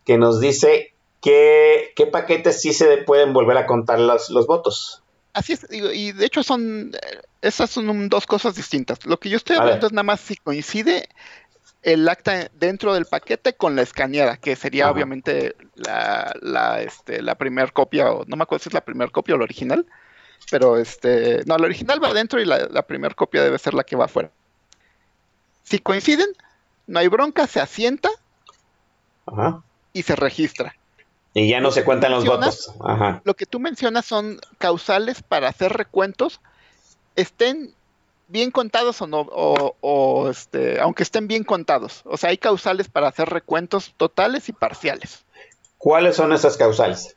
[0.06, 5.04] que nos dice que, qué paquetes sí se pueden volver a contar los, los votos.
[5.34, 6.92] Así es, y de hecho son,
[7.42, 9.06] esas son dos cosas distintas.
[9.06, 11.08] Lo que yo estoy hablando es nada más si coincide
[11.84, 17.36] el acta dentro del paquete con la escaneada, que sería obviamente la, la, este, la
[17.36, 19.86] primera copia, o no me acuerdo si es la primera copia o la original,
[20.50, 23.84] pero este, no, la original va adentro y la, la primera copia debe ser la
[23.84, 24.32] que va afuera.
[25.64, 26.30] Si coinciden,
[26.88, 28.10] no hay bronca, se asienta
[29.94, 30.76] y se registra.
[31.34, 32.74] Y ya no se cuentan los votos.
[33.24, 36.42] Lo que tú mencionas son causales para hacer recuentos,
[37.16, 37.74] estén
[38.32, 42.02] bien contados o no, o, este, aunque estén bien contados.
[42.06, 45.26] O sea, hay causales para hacer recuentos totales y parciales.
[45.78, 47.16] ¿Cuáles son esas causales?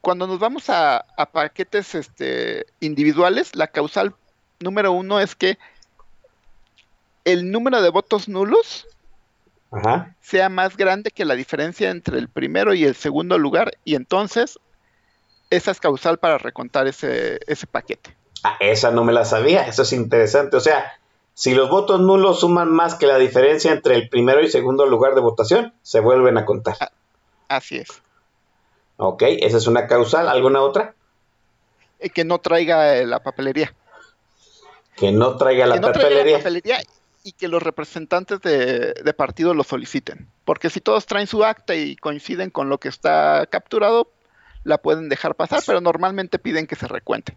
[0.00, 4.14] Cuando nos vamos a, paquetes este, individuales, la causal
[4.58, 5.58] número uno es que
[7.24, 8.86] el número de votos nulos
[10.20, 14.58] sea más grande que la diferencia entre el primero y el segundo lugar, y entonces
[15.48, 18.14] esa es causal para recontar ese, ese paquete.
[18.44, 20.56] Ah, esa no me la sabía, eso es interesante.
[20.56, 20.92] O sea,
[21.34, 25.14] si los votos nulos suman más que la diferencia entre el primero y segundo lugar
[25.14, 26.76] de votación, se vuelven a contar.
[26.80, 26.90] Ah,
[27.48, 28.02] así es.
[28.96, 30.28] Ok, esa es una causal.
[30.28, 30.94] ¿Alguna otra?
[31.98, 33.74] Eh, que no traiga eh, la papelería.
[34.96, 36.82] Que no traiga la, papelería.
[37.24, 40.28] y que los representantes de, de, partido lo soliciten.
[40.44, 44.08] Porque si todos traen su acta y coinciden con lo que está capturado,
[44.64, 47.36] la pueden dejar pasar, pero normalmente piden que se recuente.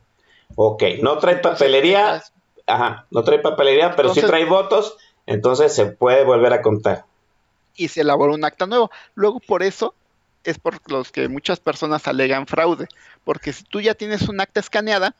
[0.55, 2.23] Ok, no trae papelería,
[2.67, 7.05] ajá, no trae papelería, pero sí trae votos, entonces se puede volver a contar.
[7.75, 8.91] Y se elabora un acta nuevo.
[9.15, 9.93] Luego por eso
[10.43, 12.87] es por los que muchas personas alegan fraude,
[13.23, 15.15] porque si tú ya tienes un acta escaneada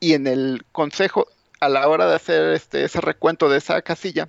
[0.00, 1.28] y en el consejo
[1.60, 4.28] a la hora de hacer este ese recuento de esa casilla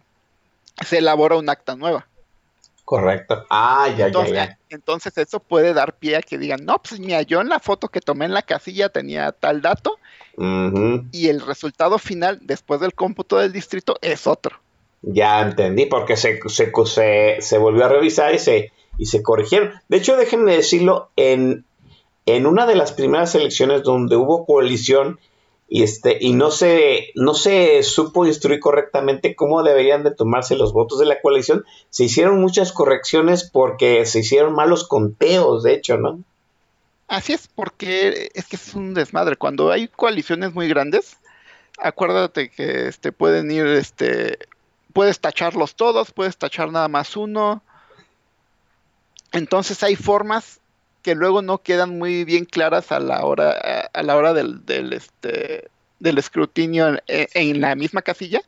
[0.86, 2.08] se elabora un acta nueva.
[2.86, 3.46] Correcto.
[3.50, 4.60] Ah, ya, entonces, ya, ya.
[4.70, 7.88] Entonces eso puede dar pie a que digan, no, pues mira, yo en la foto
[7.88, 9.98] que tomé en la casilla tenía tal dato
[10.38, 14.58] y el resultado final después del cómputo del distrito es otro.
[15.02, 19.74] Ya entendí, porque se, se, se, se volvió a revisar y se, y se corrigieron.
[19.88, 21.66] De hecho, déjenme decirlo, en,
[22.26, 25.20] en una de las primeras elecciones donde hubo coalición
[25.68, 30.74] y este y no se no se supo instruir correctamente cómo deberían de tomarse los
[30.74, 31.66] votos de la coalición.
[31.90, 36.20] Se hicieron muchas correcciones porque se hicieron malos conteos de hecho no
[37.08, 39.38] así es porque es que es un desmadre.
[39.38, 41.18] Cuando hay coaliciones muy grandes
[41.80, 44.38] acuérdate que este pueden ir este
[44.94, 47.64] puedes tacharlos todos puedes tachar nada más uno.
[49.32, 50.60] Entonces hay formas
[51.06, 53.52] que luego no quedan muy bien claras a la hora,
[53.94, 58.42] a la hora del, del, este, del escrutinio en, la misma casilla,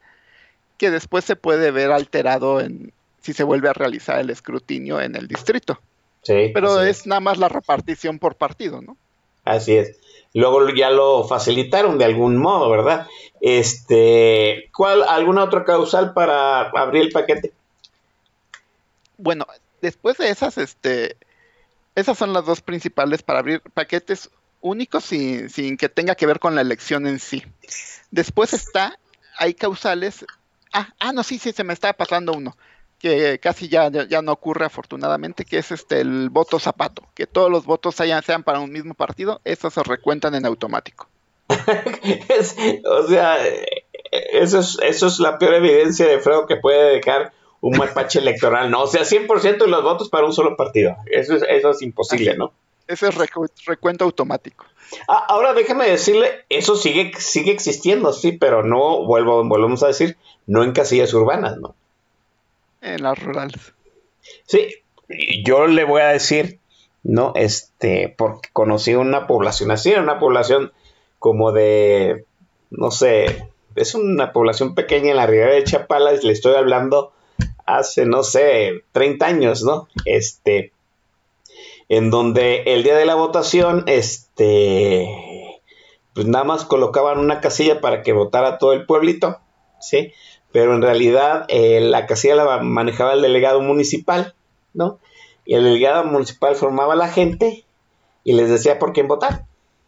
[0.79, 2.91] que después se puede ver alterado en
[3.21, 5.79] si se vuelve a realizar el escrutinio en el distrito.
[6.23, 8.97] Sí, Pero es, nada más la repartición por partido, ¿no?
[9.45, 9.95] Así es.
[10.33, 13.05] Luego ya lo facilitaron de algún modo, ¿verdad?
[13.39, 17.51] Este, ¿cuál alguna otra causal para abrir el paquete?
[19.19, 19.45] Bueno,
[19.79, 21.17] después de esas, este,
[21.97, 24.29] esas son las dos principales para abrir paquetes
[24.61, 27.43] únicos sin, sin, que tenga que ver con la elección en sí.
[28.11, 28.99] Después está,
[29.35, 30.23] hay causales.
[30.71, 32.55] Ah, ah, no, sí, sí, se me está pasando uno,
[32.99, 37.49] que casi ya, ya no ocurre afortunadamente, que es este el voto zapato, que todos
[37.49, 41.09] los votos hayan, sean para un mismo partido, esos se recuentan en automático.
[41.49, 43.37] o sea,
[44.11, 47.33] eso es, eso es la peor evidencia de fraude que puede dejar
[47.67, 48.83] un mapache electoral, ¿no?
[48.83, 50.95] O sea, 100% de los votos para un solo partido.
[51.05, 52.53] Eso es, eso es imposible, ¿no?
[52.87, 53.15] Ese es
[53.65, 54.65] recuento automático.
[55.09, 60.15] Ah, ahora déjame decirle, eso sigue, sigue existiendo, sí, pero no, vuelvo, volvemos a decir,
[60.45, 61.75] no en casillas urbanas, ¿no?
[62.81, 63.73] En las rurales.
[64.45, 64.75] Sí,
[65.43, 66.59] yo le voy a decir,
[67.03, 67.33] ¿no?
[67.35, 70.71] Este, porque conocí una población así, una población
[71.19, 72.23] como de,
[72.69, 77.11] no sé, es una población pequeña en la Ribera de Chapala, le estoy hablando
[77.67, 79.87] hace, no sé, 30 años, ¿no?
[80.05, 80.71] Este,
[81.89, 85.07] en donde el día de la votación, este,
[86.13, 89.39] pues nada más colocaban una casilla para que votara todo el pueblito,
[89.79, 90.13] ¿sí?
[90.51, 94.33] Pero en realidad eh, la casilla la manejaba el delegado municipal,
[94.73, 94.99] ¿no?
[95.45, 97.65] Y el delegado municipal formaba a la gente
[98.23, 99.45] y les decía por quién votar,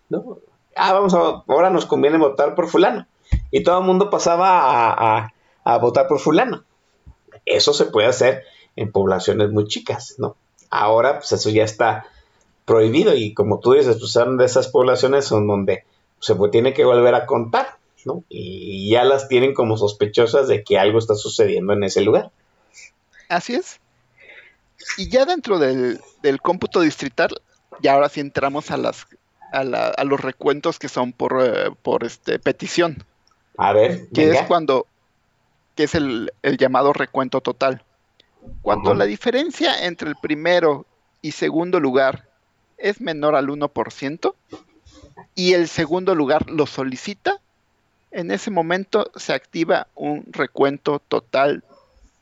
[0.09, 0.37] ¿no?
[0.75, 3.07] Ah, vamos a, ahora nos conviene votar por fulano.
[3.51, 5.33] Y todo el mundo pasaba a,
[5.63, 6.63] a votar por fulano.
[7.49, 8.43] Eso se puede hacer
[8.75, 10.37] en poblaciones muy chicas, ¿no?
[10.69, 12.05] Ahora, pues eso ya está
[12.65, 15.83] prohibido y como tú dices, pues son de esas poblaciones son donde
[16.19, 18.23] se tiene que volver a contar, ¿no?
[18.29, 22.31] Y ya las tienen como sospechosas de que algo está sucediendo en ese lugar.
[23.27, 23.79] Así es.
[24.97, 25.99] Y ya dentro del,
[26.41, 27.29] cómputo distrital,
[27.81, 29.07] ya ahora sí entramos a las
[29.51, 33.03] a, los recuentos que son por, eh, por este petición.
[33.57, 34.07] A ver.
[34.13, 34.85] Que es cuando
[35.79, 37.85] que es el, llamado recuento total.
[38.61, 40.85] Cuando la diferencia entre el primero
[41.21, 42.27] y segundo lugar
[42.77, 44.35] es menor al 1%
[45.35, 47.39] y el segundo lugar lo solicita,
[48.11, 51.63] en ese momento se activa un recuento total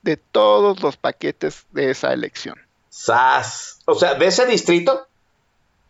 [0.04, 2.60] de todos los paquetes de esa elección.
[2.90, 3.80] ¡Sas!
[3.86, 5.08] O sea, de ese distrito.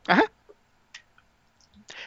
[0.07, 0.23] Ajá.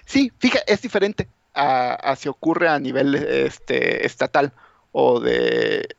[0.07, 4.55] Sí, fíjate, es diferente a, si ocurre a nivel este, estatal
[4.93, 5.97] o de,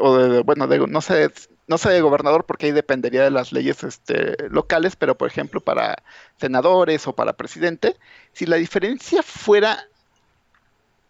[0.00, 1.30] o de bueno, de, no sé,
[1.66, 5.60] no sé de gobernador porque ahí dependería de las leyes este, locales, pero por ejemplo
[5.60, 6.02] para
[6.40, 7.96] senadores o para presidente,
[8.32, 9.86] si la diferencia fuera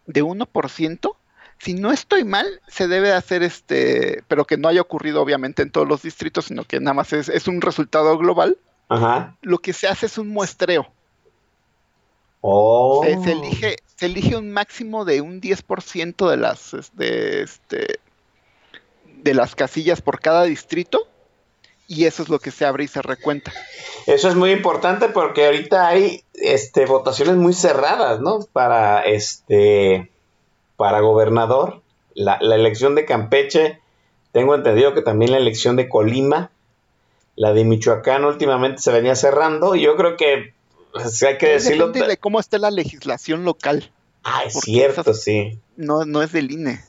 [0.05, 1.15] de 1%,
[1.59, 5.71] si no estoy mal, se debe hacer este, pero que no haya ocurrido obviamente en
[5.71, 8.57] todos los distritos, sino que nada más es, un resultado global.
[9.41, 10.87] Lo que se hace es un muestreo.
[12.41, 13.03] Oh.
[13.03, 17.99] Se, elige, se elige un máximo de un 10% de las, de, este,
[19.17, 21.05] de las casillas por cada distrito
[21.85, 23.51] y eso es lo que se abre y se recuenta.
[24.07, 28.39] Eso es muy importante porque ahorita hay este, votaciones muy cerradas, ¿no?
[28.53, 30.09] Para este
[30.77, 31.81] para gobernador,
[32.13, 33.81] la, la, elección de Campeche,
[34.31, 36.51] tengo entendido que también la elección de Colima,
[37.35, 40.53] la de Michoacán últimamente se venía cerrando y yo creo que
[40.91, 41.89] pues, hay que decirlo.
[41.91, 43.91] de cómo está la legislación local.
[44.23, 45.59] Ah, es cierto, sí.
[45.77, 46.81] No, no es del INE.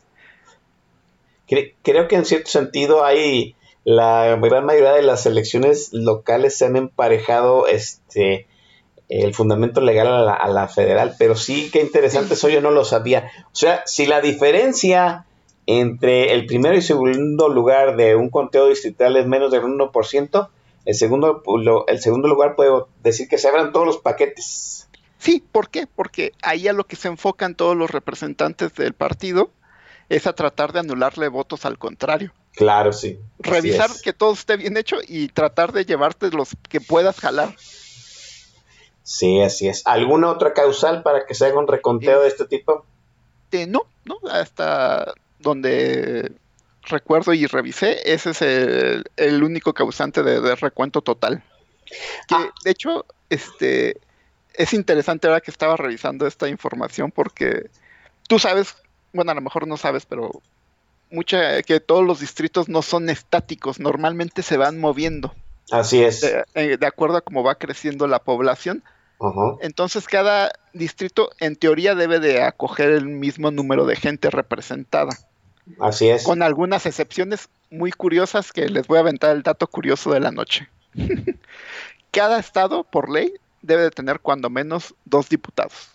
[1.47, 3.55] creo que en cierto sentido hay
[3.85, 8.47] la gran mayoría de las elecciones locales se han emparejado este
[9.09, 13.33] el fundamento legal a la, federal, pero sí, qué interesante, eso yo no lo sabía.
[13.47, 15.27] O sea, si la diferencia
[15.67, 20.49] entre el primero y segundo lugar de un conteo distrital es menos del 1%,
[20.85, 21.43] el segundo,
[21.87, 22.71] el segundo lugar puede
[23.03, 24.89] decir que se abran todos los paquetes.
[25.19, 25.87] Sí, ¿por qué?
[25.87, 29.51] Porque ahí a lo que se enfocan todos los representantes del partido
[30.09, 32.33] es a tratar de anularle votos al contrario.
[32.53, 33.21] Claro, sí.
[33.39, 34.03] Revisar es.
[34.03, 37.55] que todo esté bien hecho y tratar de llevarte los que puedas jalar.
[39.03, 39.87] Sí, así es.
[39.87, 42.85] ¿Alguna otra causal para que se haga un reconteo de este tipo?
[43.51, 46.33] Este, no, no, hasta donde
[46.91, 51.43] recuerdo y revisé, ese es el, el único causante de, de recuento total.
[52.29, 52.51] Que, Ah.
[52.65, 53.97] De hecho, este
[54.55, 57.71] es interesante ahora que estaba revisando esta información porque
[58.29, 58.77] tú sabes,
[59.13, 60.31] bueno, a lo mejor no sabes, pero
[61.11, 65.35] mucha que todos los distritos no son estáticos, normalmente se van moviendo
[65.71, 66.21] Así es.
[66.21, 68.83] de, eh, de acuerdo a cómo va creciendo la población.
[69.61, 75.11] Entonces cada distrito en teoría debe de acoger el mismo número de gente representada,
[75.79, 76.25] Así es.
[76.25, 80.31] con algunas excepciones muy curiosas que les voy a aventar el dato curioso de la
[80.31, 80.69] noche.
[82.11, 83.33] cada estado, por ley,
[83.63, 85.89] debe de tener cuando menos dos diputados.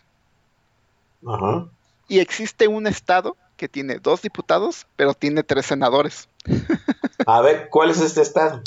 [1.28, 1.68] Ajá.
[2.08, 6.30] Y existe un estado que tiene dos diputados, pero tiene tres senadores.
[7.26, 8.62] A ver, ¿cuál es este estado?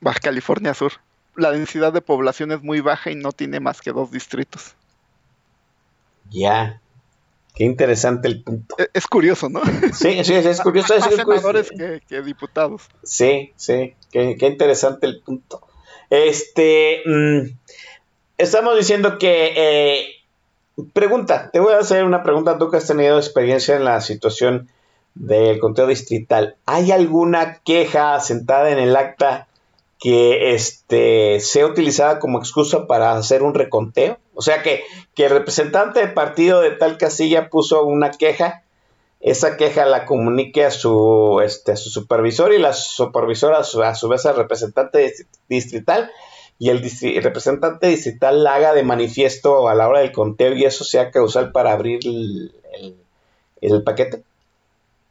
[0.00, 0.92] Baja California Sur.
[1.36, 4.74] La densidad de población es muy baja y no tiene más que dos distritos.
[6.30, 6.80] Ya.
[7.54, 8.74] Qué interesante el punto.
[8.78, 9.60] E- Es curioso, ¿no?
[9.92, 10.94] Sí, sí, es curioso.
[10.98, 11.48] Más es curioso.
[11.48, 12.82] senadores que, que diputados.
[13.04, 15.60] Sí, sí, qué, qué interesante el punto.
[16.10, 17.40] Este, mm,
[18.38, 20.04] estamos diciendo que, eh,
[20.92, 24.68] pregunta, te voy a hacer una pregunta, tú que has tenido experiencia en la situación
[25.14, 29.46] del conteo distrital, ¿hay alguna queja sentada en el acta
[30.00, 34.18] que este, sea utilizada como excusa para hacer un reconteo?
[34.34, 34.82] O sea, que,
[35.14, 38.60] que el representante del partido de tal casilla puso una queja
[39.20, 43.82] esa queja la comunique a su, este, a su supervisor y la supervisora a su,
[43.82, 46.10] a su vez al representante dist- distrital
[46.58, 46.82] y el,
[47.22, 51.52] representante distrital la haga de manifiesto a la hora del conteo y eso sea causal
[51.52, 52.96] para abrir el, el-
[53.62, 54.22] el paquete.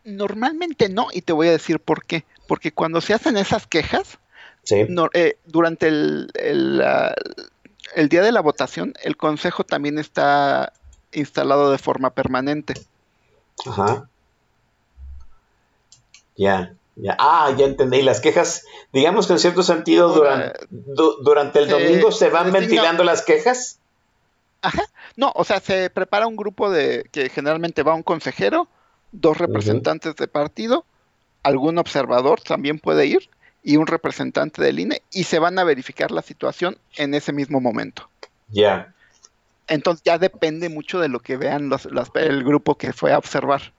[0.03, 2.23] Normalmente no, y te voy a decir por qué.
[2.47, 4.19] Porque cuando se hacen esas quejas,
[4.63, 4.85] Sí.
[4.89, 6.81] no- eh, durante el, el,
[7.95, 10.73] el día de la votación, el consejo también está
[11.11, 12.73] instalado de forma permanente.
[13.65, 14.07] Ajá.
[16.35, 17.15] Ya, ya.
[17.19, 18.01] Ah, ya entendí.
[18.01, 22.51] Las quejas, digamos que en cierto sentido, durante, du- durante el se- domingo se van
[22.51, 23.79] ventilando las quejas.
[25.15, 28.67] No, o sea, se prepara un grupo de que generalmente va un consejero,
[29.11, 30.85] dos representantes de partido,
[31.43, 33.29] algún observador también puede ir
[33.63, 37.61] y un representante del INE y se van a verificar la situación en ese mismo
[37.61, 38.09] momento.
[38.49, 38.93] Ya.
[39.67, 43.73] Entonces ya depende mucho de lo que vean los- el grupo que fue a observar.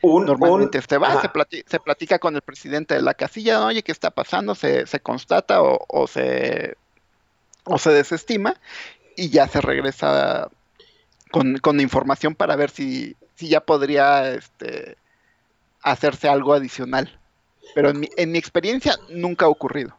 [0.00, 3.64] Un, Normalmente un- este va, se, plati- se platica con el presidente de la casilla,
[3.64, 4.54] oye, ¿qué está pasando?
[4.54, 6.76] Se, se constata o, o se,
[7.64, 8.54] o se desestima
[9.16, 10.48] y ya se regresa
[11.30, 14.96] con, con información para ver si, si ya podría este,
[15.82, 17.18] hacerse algo adicional.
[17.74, 19.96] Pero en mi, en mi experiencia nunca ha ocurrido.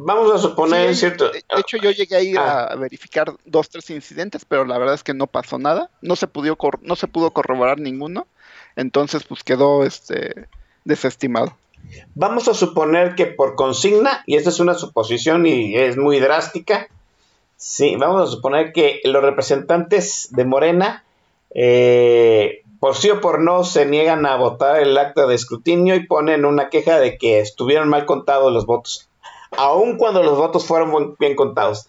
[0.00, 1.26] Vamos a suponer, Sí, ¿cierto?
[1.30, 2.66] De de hecho, yo llegué a ir Ah.
[2.66, 5.90] a verificar dos, tres incidentes, pero la verdad es que no pasó nada.
[6.02, 8.26] No se pudo, no se pudo corroborar ninguno.
[8.76, 10.46] Entonces, pues quedó este
[10.84, 11.56] desestimado.
[12.14, 16.88] Vamos a suponer que por consigna, y esta es una suposición y es muy drástica,
[17.56, 21.04] sí, vamos a suponer que los representantes de Morena,
[21.54, 26.06] eh, por sí o por no, se niegan a votar el acta de escrutinio y
[26.06, 29.08] ponen una queja de que estuvieron mal contados los votos,
[29.56, 31.86] aun cuando los votos fueron bien contados.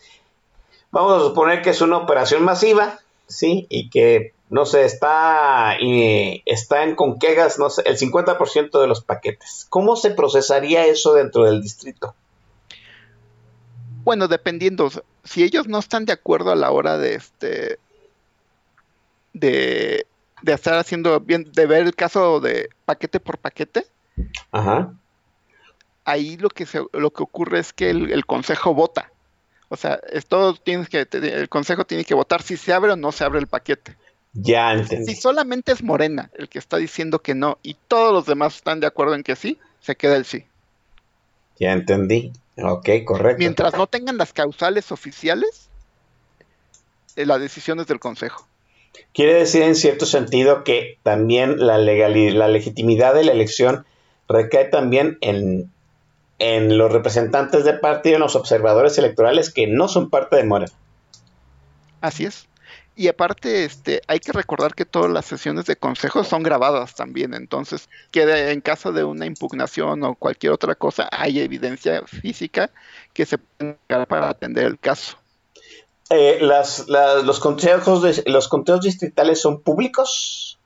[0.91, 3.68] Vamos a suponer que es una operación masiva, ¿sí?
[3.70, 9.03] Y que, no sé, está, y están con quejas, no sé, el 50% de los
[9.03, 9.68] paquetes.
[9.70, 12.16] ¿Cómo se procesaría eso dentro del distrito?
[14.03, 14.90] Bueno, dependiendo,
[15.24, 17.78] si ellos no están de acuerdo a la hora de este
[19.34, 20.07] de,
[20.41, 23.86] de estar haciendo bien, de ver el caso de paquete por paquete,
[24.52, 24.94] Ajá.
[26.06, 29.11] ahí lo que se, lo que ocurre es que el, el consejo vota.
[29.70, 33.11] O sea, esto tienes que, el consejo tiene que votar si se abre o no
[33.11, 33.95] se abre el paquete.
[34.34, 35.14] Ya entendí.
[35.14, 38.80] Si solamente es Morena el que está diciendo que no y todos los demás están
[38.80, 40.45] de acuerdo en que sí, se queda el sí.
[41.60, 42.32] Ya entendí.
[42.57, 43.40] Ok, correcto.
[43.40, 45.70] Mientras no tengan las causales oficiales,
[47.16, 48.48] eh, la decisión es del consejo.
[49.13, 53.85] Quiere decir en cierto sentido que también la, legali- la legitimidad de la elección
[54.27, 55.71] recae también en,
[56.38, 60.71] en los representantes de partido, en los observadores electorales que no son parte de Morena.
[62.01, 62.47] Así es.
[62.95, 67.34] Y aparte, este, hay que recordar que todas las sesiones de consejo son grabadas también,
[67.34, 72.71] entonces que en caso de una impugnación o cualquier otra cosa, hay evidencia física
[73.13, 75.17] que se puede para atender el caso.
[76.10, 80.60] Eh, las, las- los, consejos de- los conteos distritales son públicos.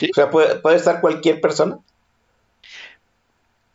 [0.00, 1.78] O sea, ¿puede, puede estar cualquier persona.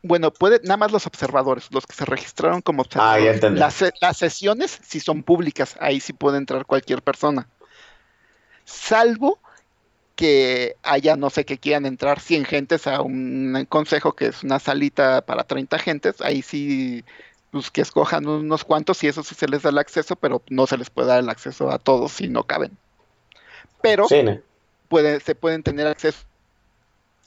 [0.02, 3.26] Bueno, puede nada más los observadores, los que se registraron como Ah, observadores.
[3.26, 3.60] ya entendí.
[3.60, 7.48] las, se- las sesiones sí son públicas, ahí sí puede entrar cualquier persona.
[8.66, 9.40] Salvo
[10.16, 14.60] que haya, no sé, que quieran entrar 100 gentes a un consejo que es una
[14.60, 17.04] salita para 30 gentes, ahí sí,
[17.54, 20.66] pues que escojan unos cuantos y eso sí se les da el acceso, pero no
[20.66, 22.76] se les puede dar el acceso a todos si no caben.
[23.82, 24.40] Pero Sí, ¿no?
[24.90, 26.18] puede- se pueden tener acceso.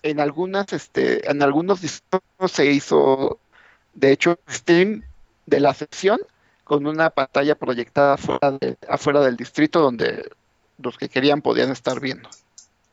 [0.03, 3.39] En algunas, este, en algunos distritos se hizo,
[3.95, 5.05] de hecho, stream
[5.47, 6.19] de la sesión
[6.65, 10.29] con una pantalla proyectada afuera, de- afuera del distrito donde
[10.79, 12.29] los que querían podían estar viendo.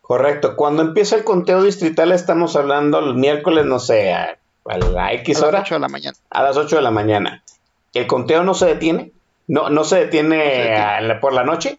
[0.02, 0.56] Correcto.
[0.56, 5.14] Cuando empieza el conteo distrital, estamos hablando el miércoles, no sé, a, a la A
[5.14, 6.18] X las hora, 8 de la mañana.
[6.30, 7.44] a las 8 de la mañana.
[7.94, 9.12] ¿El conteo no se detiene?
[9.48, 10.76] ¿No, no se detiene, No se detiene.
[10.78, 11.78] a la- por la noche?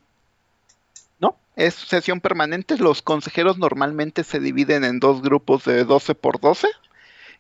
[1.19, 2.77] No, es sesión permanente.
[2.78, 6.69] Los consejeros normalmente se dividen en dos grupos de 12 por 12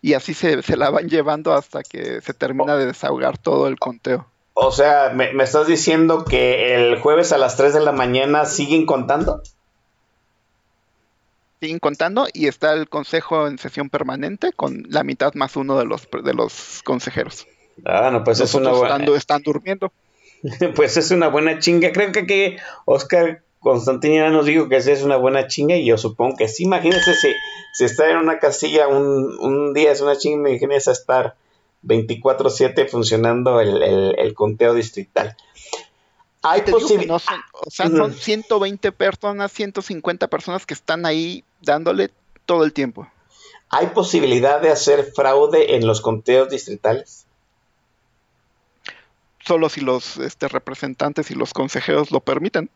[0.00, 3.78] y así se, se la van llevando hasta que se termina de desahogar todo el
[3.78, 4.26] conteo.
[4.54, 8.44] O sea, ¿me, me estás diciendo que el jueves a las 3 de la mañana
[8.44, 9.42] siguen contando?
[11.64, 15.84] Siguen contando y está el consejo en sesión permanente con la mitad más uno de
[15.86, 17.46] los de los consejeros.
[17.84, 18.96] Ah, no, pues Los es una buena...
[18.96, 19.92] están, están durmiendo.
[20.76, 21.90] Pues es una buena chinga.
[21.92, 25.96] Creo que aquí Oscar Constantino ya nos dijo que es una buena chinga y yo
[25.96, 26.64] supongo que sí.
[26.64, 27.32] Imagínense si,
[27.72, 31.34] si estar en una casilla un, un día es una chinga, imagínense estar
[31.82, 35.34] 24/7 funcionando el, el- el conteo distrital.
[36.46, 37.12] Hay Te digo que posibilidad.
[37.14, 38.20] no son, o sea, son Ujú.
[38.20, 42.10] 120 personas, 150 personas que están ahí dándole
[42.44, 43.08] todo el tiempo.
[43.70, 47.26] ¿Hay posibilidad de hacer fraude en los conteos distritales?
[49.40, 52.70] Solo si los este, representantes y los consejeros lo permiten,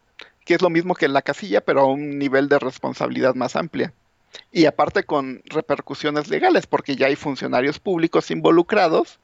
[0.47, 3.55] que es lo mismo que en la casilla, pero a un nivel de responsabilidad más
[3.55, 3.93] amplia.
[4.51, 9.19] Y aparte con repercusiones legales, porque ya hay funcionarios públicos involucrados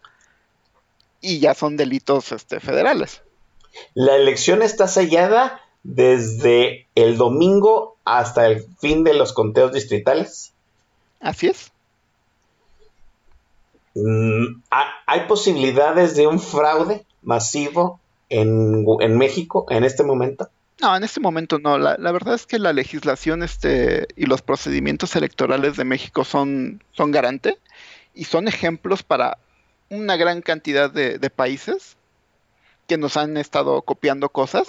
[1.23, 3.23] y ya son delitos este, federales.
[3.95, 10.53] La elección está sellada desde el domingo hasta el fin de los conteos distritales.
[11.21, 11.71] Así es.
[13.95, 20.49] Mm, ¿ha- ¿Hay posibilidades de un fraude masivo en, en México en este momento?
[20.81, 21.79] No, en este momento no.
[21.79, 26.83] La, la verdad es que la legislación este, y los procedimientos electorales de México son,
[26.93, 27.59] son garante
[28.15, 29.39] y son ejemplos para
[29.91, 31.97] una gran cantidad de, de países
[32.87, 34.69] que nos han estado copiando cosas.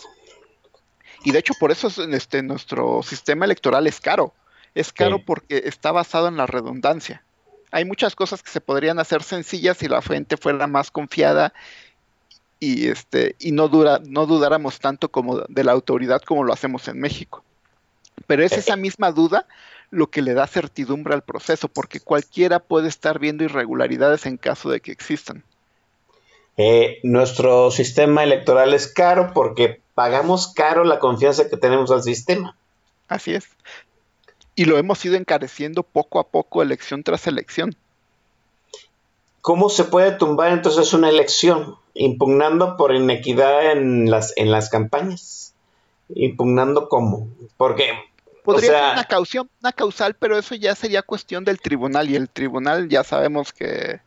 [1.23, 4.33] Y de hecho por eso es, este, nuestro sistema electoral es caro.
[4.73, 5.23] Es caro Sí.
[5.25, 7.23] porque está basado en la redundancia.
[7.71, 11.53] Hay muchas cosas que se podrían hacer sencillas si la fuente fuera más confiada
[12.59, 16.87] y este y no dura no dudáramos tanto como de la autoridad como lo hacemos
[16.87, 17.43] en México.
[18.27, 19.45] Pero es esa misma duda
[19.91, 24.69] lo que le da certidumbre al proceso, porque cualquiera puede estar viendo irregularidades en caso
[24.69, 25.43] de que existan.
[26.57, 32.55] Eh, nuestro sistema electoral es caro porque pagamos caro la confianza que tenemos al sistema.
[33.07, 33.45] Así es.
[34.55, 37.75] Y lo hemos ido encareciendo poco a poco, elección tras elección.
[39.41, 41.75] ¿Cómo se puede tumbar entonces una elección?
[41.93, 45.53] Impugnando por inequidad en las, en las campañas.
[46.09, 47.27] Impugnando cómo.
[47.57, 47.93] Porque,
[48.43, 52.09] Podría o sea, ser una caución, una causal, pero eso ya sería cuestión del tribunal.
[52.09, 53.99] Y el tribunal ya sabemos que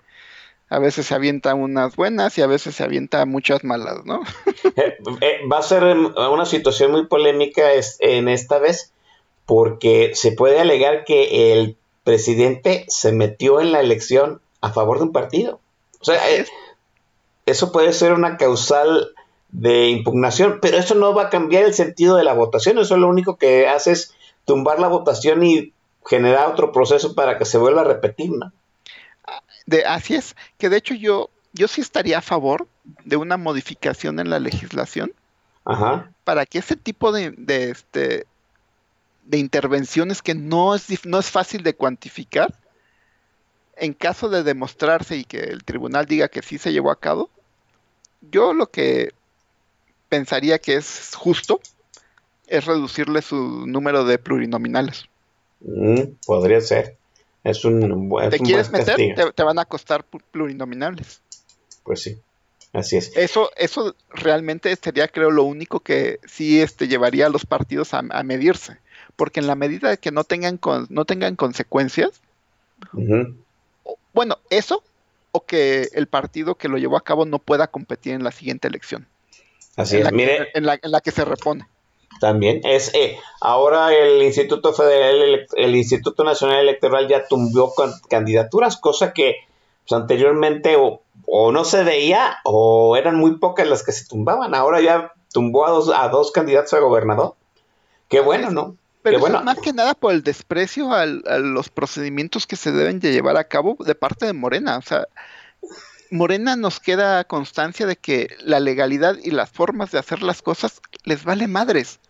[0.70, 4.20] a veces se avienta unas buenas y a veces se avienta muchas malas, ¿no?
[5.20, 7.70] Eh, va a ser una situación muy polémica
[8.00, 8.92] en esta vez
[9.46, 15.04] porque se puede alegar que el presidente se metió en la elección a favor de
[15.04, 15.60] un partido.
[16.00, 16.48] O sea, eh, es.
[17.46, 19.12] eso puede ser una causal
[19.50, 22.78] de impugnación, pero eso no va a cambiar el sentido de la votación.
[22.78, 24.14] Eso lo único que hace es
[24.44, 25.72] tumbar la votación y
[26.06, 28.52] generar otro proceso para que se vuelva a repetir, ¿no?
[29.68, 32.66] De, así es, que de hecho yo, yo sí estaría a favor
[33.04, 35.12] de una modificación en la legislación
[35.66, 36.10] Ajá.
[36.24, 38.26] para que ese tipo de, de, este,
[39.26, 42.54] de intervenciones que no es, no es fácil de cuantificar,
[43.76, 47.28] en caso de demostrarse y que el tribunal diga que sí se llevó a cabo,
[48.22, 49.12] yo lo que
[50.08, 51.60] pensaría que es justo
[52.46, 55.04] es reducirle su número de plurinominales.
[55.60, 56.96] Mm, podría ser.
[57.44, 58.96] Es un, bu- es ¿Te un quieres buen meter?
[59.14, 61.22] Te, te van a costar plurinominales.
[61.84, 62.18] Pues sí,
[62.72, 63.16] así es.
[63.16, 68.02] Eso, eso realmente sería, creo, lo único que sí este, llevaría a los partidos a,
[68.10, 68.78] a medirse.
[69.16, 72.20] Porque en la medida de que no tengan, con- no tengan consecuencias,
[74.12, 74.82] bueno, eso
[75.32, 78.68] o que el partido que lo llevó a cabo no pueda competir en la siguiente
[78.68, 79.06] elección.
[79.76, 80.04] Así en, es.
[80.04, 81.66] la que, Mire, en la- en la que se repone.
[82.20, 87.72] También es eh, ahora el Instituto Federal, el, Instituto Nacional Electoral ya tumbó
[88.08, 89.36] candidaturas, cosa que
[89.86, 91.02] pues, anteriormente o,
[91.52, 94.54] no se veía o eran muy pocas las que se tumbaban.
[94.54, 97.34] Ahora ya tumbó a dos, a dos candidatos a gobernador.
[98.08, 98.76] Qué bueno, ¿no?
[99.02, 99.42] Pero bueno.
[99.42, 103.44] más que nada por el desprecio a los procedimientos que se deben de llevar a
[103.44, 104.78] cabo de parte de Morena.
[104.78, 105.06] O sea,
[106.10, 110.80] Morena nos queda constancia de que la legalidad y las formas de hacer las cosas
[111.04, 112.00] les vale madres.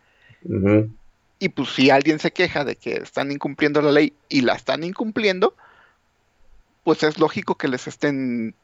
[1.39, 4.85] Y pues si alguien se queja de que están incumpliendo la ley y la están
[4.85, 5.55] incumpliendo,
[6.85, 8.55] pues es lógico que les estén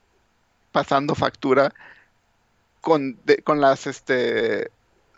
[0.72, 1.72] pasando factura
[2.80, 4.70] con, con las este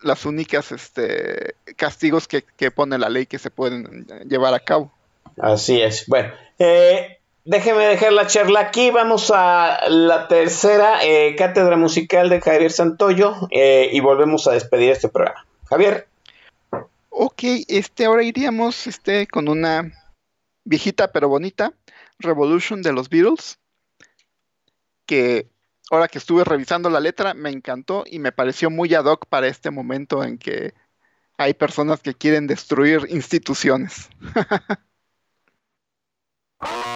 [0.03, 4.93] las únicas este castigos que, pone la ley que se pueden llevar a cabo.
[5.39, 6.07] Así es.
[6.07, 8.91] Bueno, eh, déjeme dejar la charla aquí.
[8.91, 14.91] Vamos a la tercera eh, cátedra musical de Javier Santoyo eh, y volvemos a despedir
[14.91, 15.47] este programa.
[15.65, 16.09] Javier.
[17.09, 19.91] Ok, este, ahora iríamos este, con una
[20.65, 21.73] viejita pero bonita,
[22.19, 23.59] Revolution de los Beatles,
[25.07, 25.49] que
[25.91, 29.47] ahora que estuve revisando la letra me encantó y me pareció muy ad hoc para
[29.47, 30.75] este momento en que
[31.39, 34.11] hay personas que quieren destruir instituciones.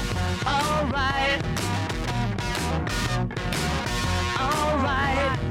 [0.45, 1.41] alright.
[4.39, 5.50] Alright.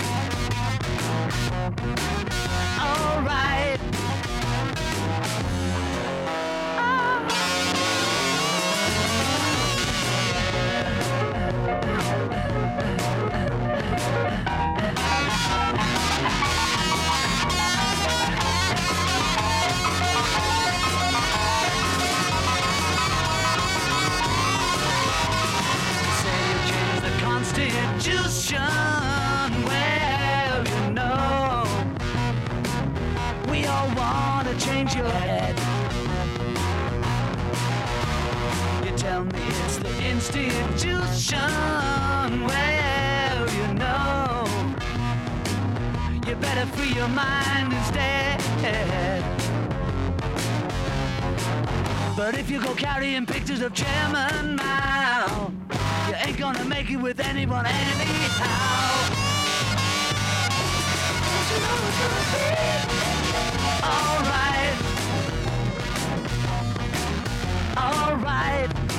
[28.51, 31.65] station where you know
[33.49, 35.57] we all want to change your head.
[38.85, 41.39] You tell me it's the institution
[42.51, 44.45] Well, you know
[46.27, 48.41] you better free your mind instead.
[52.17, 55.60] But if you go carrying pictures of Chairman Mao
[56.23, 59.09] ain't gonna make it with anyone anyhow.
[61.25, 62.45] Don't you know it's gonna be
[63.87, 64.77] alright?
[67.77, 68.90] Alright.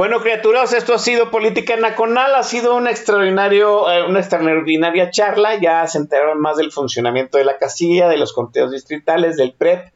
[0.00, 5.56] Bueno, criaturas, esto ha sido Política Nacional, ha sido un extraordinario, eh, una extraordinaria charla,
[5.56, 9.92] ya se enteraron más del funcionamiento de la casilla, de los conteos distritales, del PREP.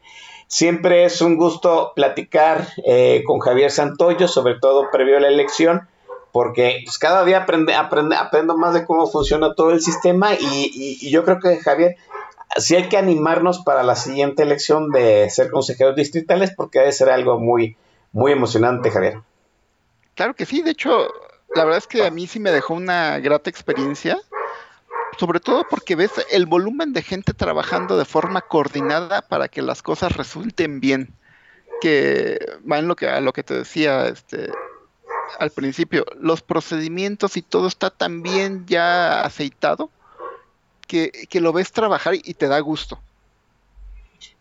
[0.47, 5.89] Siempre es un gusto platicar eh, con Javier Santoyo, sobre todo previo a la elección,
[6.33, 10.99] porque pues, cada día aprende, aprende, aprendo más de cómo funciona todo el sistema y,
[11.01, 11.97] y yo creo que Javier,
[12.59, 17.09] sí hay que animarnos para la siguiente elección de ser consejeros distritales porque debe ser
[17.09, 17.79] algo muy,
[18.13, 19.23] muy emocionante, Javier.
[20.15, 21.09] Claro que sí, de hecho,
[21.55, 24.19] la verdad es que a mí sí me dejó una grata experiencia,
[25.19, 29.83] sobre todo porque ves el volumen de gente trabajando de forma coordinada para que las
[29.83, 31.15] cosas resulten bien,
[31.81, 32.39] que
[32.71, 34.51] va en lo que, a lo que te decía este,
[35.39, 39.91] al principio, los procedimientos y todo está tan bien ya aceitado
[40.87, 43.01] que, lo ves trabajar y te da gusto.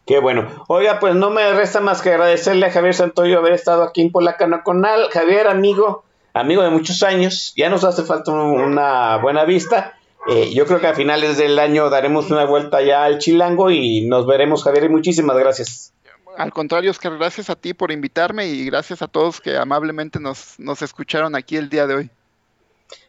[0.05, 0.65] Qué bueno.
[0.67, 4.11] Oiga, pues no me resta más que agradecerle a Javier Santoyo haber estado aquí en
[4.11, 5.07] Polaca Nacional.
[5.11, 6.03] Javier, amigo,
[6.33, 9.97] amigo de muchos años, ya nos hace falta una buena vista.
[10.27, 14.05] Eh, yo creo que a finales del año daremos una vuelta ya al Chilango y
[14.05, 15.93] nos veremos, Javier, y muchísimas gracias.
[16.37, 20.55] Al contrario, Oscar, gracias a ti por invitarme y gracias a todos que amablemente nos,
[20.57, 22.09] nos escucharon aquí el día de hoy.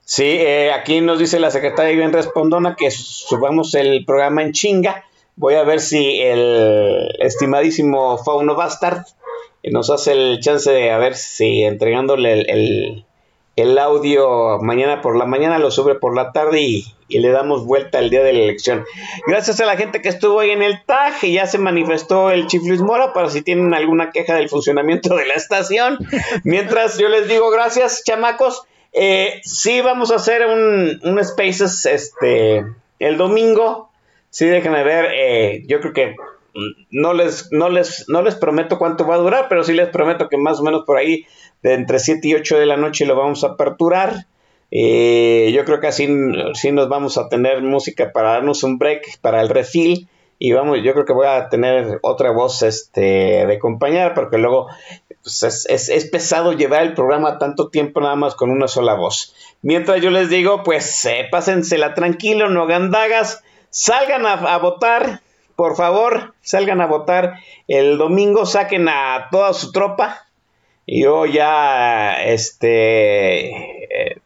[0.05, 5.05] Sí, eh, aquí nos dice la secretaria bien Respondona que subamos el programa en chinga.
[5.37, 9.05] Voy a ver si el estimadísimo Fauno Bastard
[9.71, 13.05] nos hace el chance de a ver si entregándole el,
[13.57, 18.01] el, audio mañana por la mañana lo sube por la tarde y, le damos vuelta
[18.01, 18.85] el día de la elección.
[19.29, 22.49] Gracias a la gente que estuvo ahí en el TAG y ya se manifestó el
[22.49, 25.99] Chief Luis Mora para si tienen alguna queja del funcionamiento de la estación.
[26.45, 28.63] Mientras yo les digo gracias, chamacos.
[28.93, 32.65] Eh, sí, vamos a hacer un, un Spaces este,
[32.99, 33.91] el domingo.
[34.35, 35.13] Sí, déjenme ver.
[35.15, 36.17] Eh, yo creo que
[36.91, 40.29] no les, no, les, no les prometo cuánto va a durar, pero sí les prometo
[40.29, 41.25] que más o menos por ahí,
[41.63, 44.27] de entre 7 y 8 de la noche, lo vamos a aperturar.
[44.73, 46.09] Eh, yo creo que así,
[46.55, 50.09] sí nos vamos a tener música para darnos un break para el refill
[50.41, 54.67] y vamos, yo creo que voy a tener otra voz este, de acompañar, porque luego
[55.23, 59.33] pues, es, es, pesado llevar el programa tanto tiempo nada más con una sola voz.
[59.63, 63.45] Mientras yo les digo, pues eh, pásensela tranquilo, no hagan dagas,
[63.75, 65.21] salgan a, votar,
[65.57, 70.27] por favor, salgan a votar el domingo, saquen a toda su tropa.
[70.87, 74.19] Yo ya, este, eh,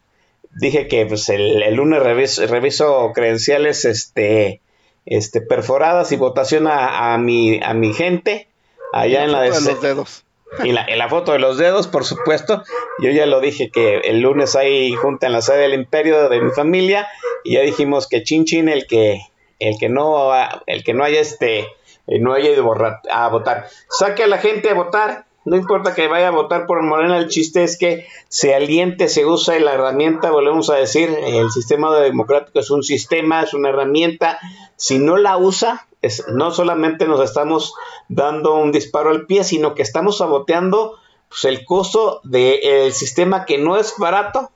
[0.51, 4.61] dije que pues, el, lunes reviso, reviso credenciales, este,
[5.07, 8.47] este, perforadas y votación a, mi, a mi gente
[8.93, 10.25] allá en la de los dedos.
[10.63, 12.63] Y la, en la foto de los dedos, por supuesto.
[12.99, 16.41] Yo ya lo dije que el lunes hay junta en la sede del imperio de
[16.41, 17.07] mi familia
[17.43, 19.21] y ya dijimos que chin chin el que
[19.59, 20.31] el que no
[20.65, 21.67] el que no haya este
[22.07, 22.73] no haya ido
[23.11, 23.67] a votar.
[23.89, 25.25] Saque a la gente a votar.
[25.45, 29.25] No importa que vaya a votar por Morena, el chiste es que se aliente, se
[29.25, 34.37] usa la herramienta, volvemos a decir, el sistema democrático es un sistema, es una herramienta.
[34.75, 35.87] Si no la usa,
[36.33, 37.73] no solamente nos estamos
[38.09, 40.97] dando un disparo al pie, sino que estamos saboteando
[41.29, 44.51] pues, el costo del sistema que no es barato,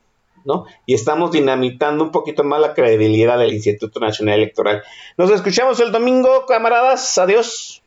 [0.86, 4.84] y estamos dinamitando un poquito más la credibilidad del Instituto Nacional Electoral.
[5.18, 7.18] Nos escuchamos el domingo, camaradas.
[7.18, 7.84] Adiós.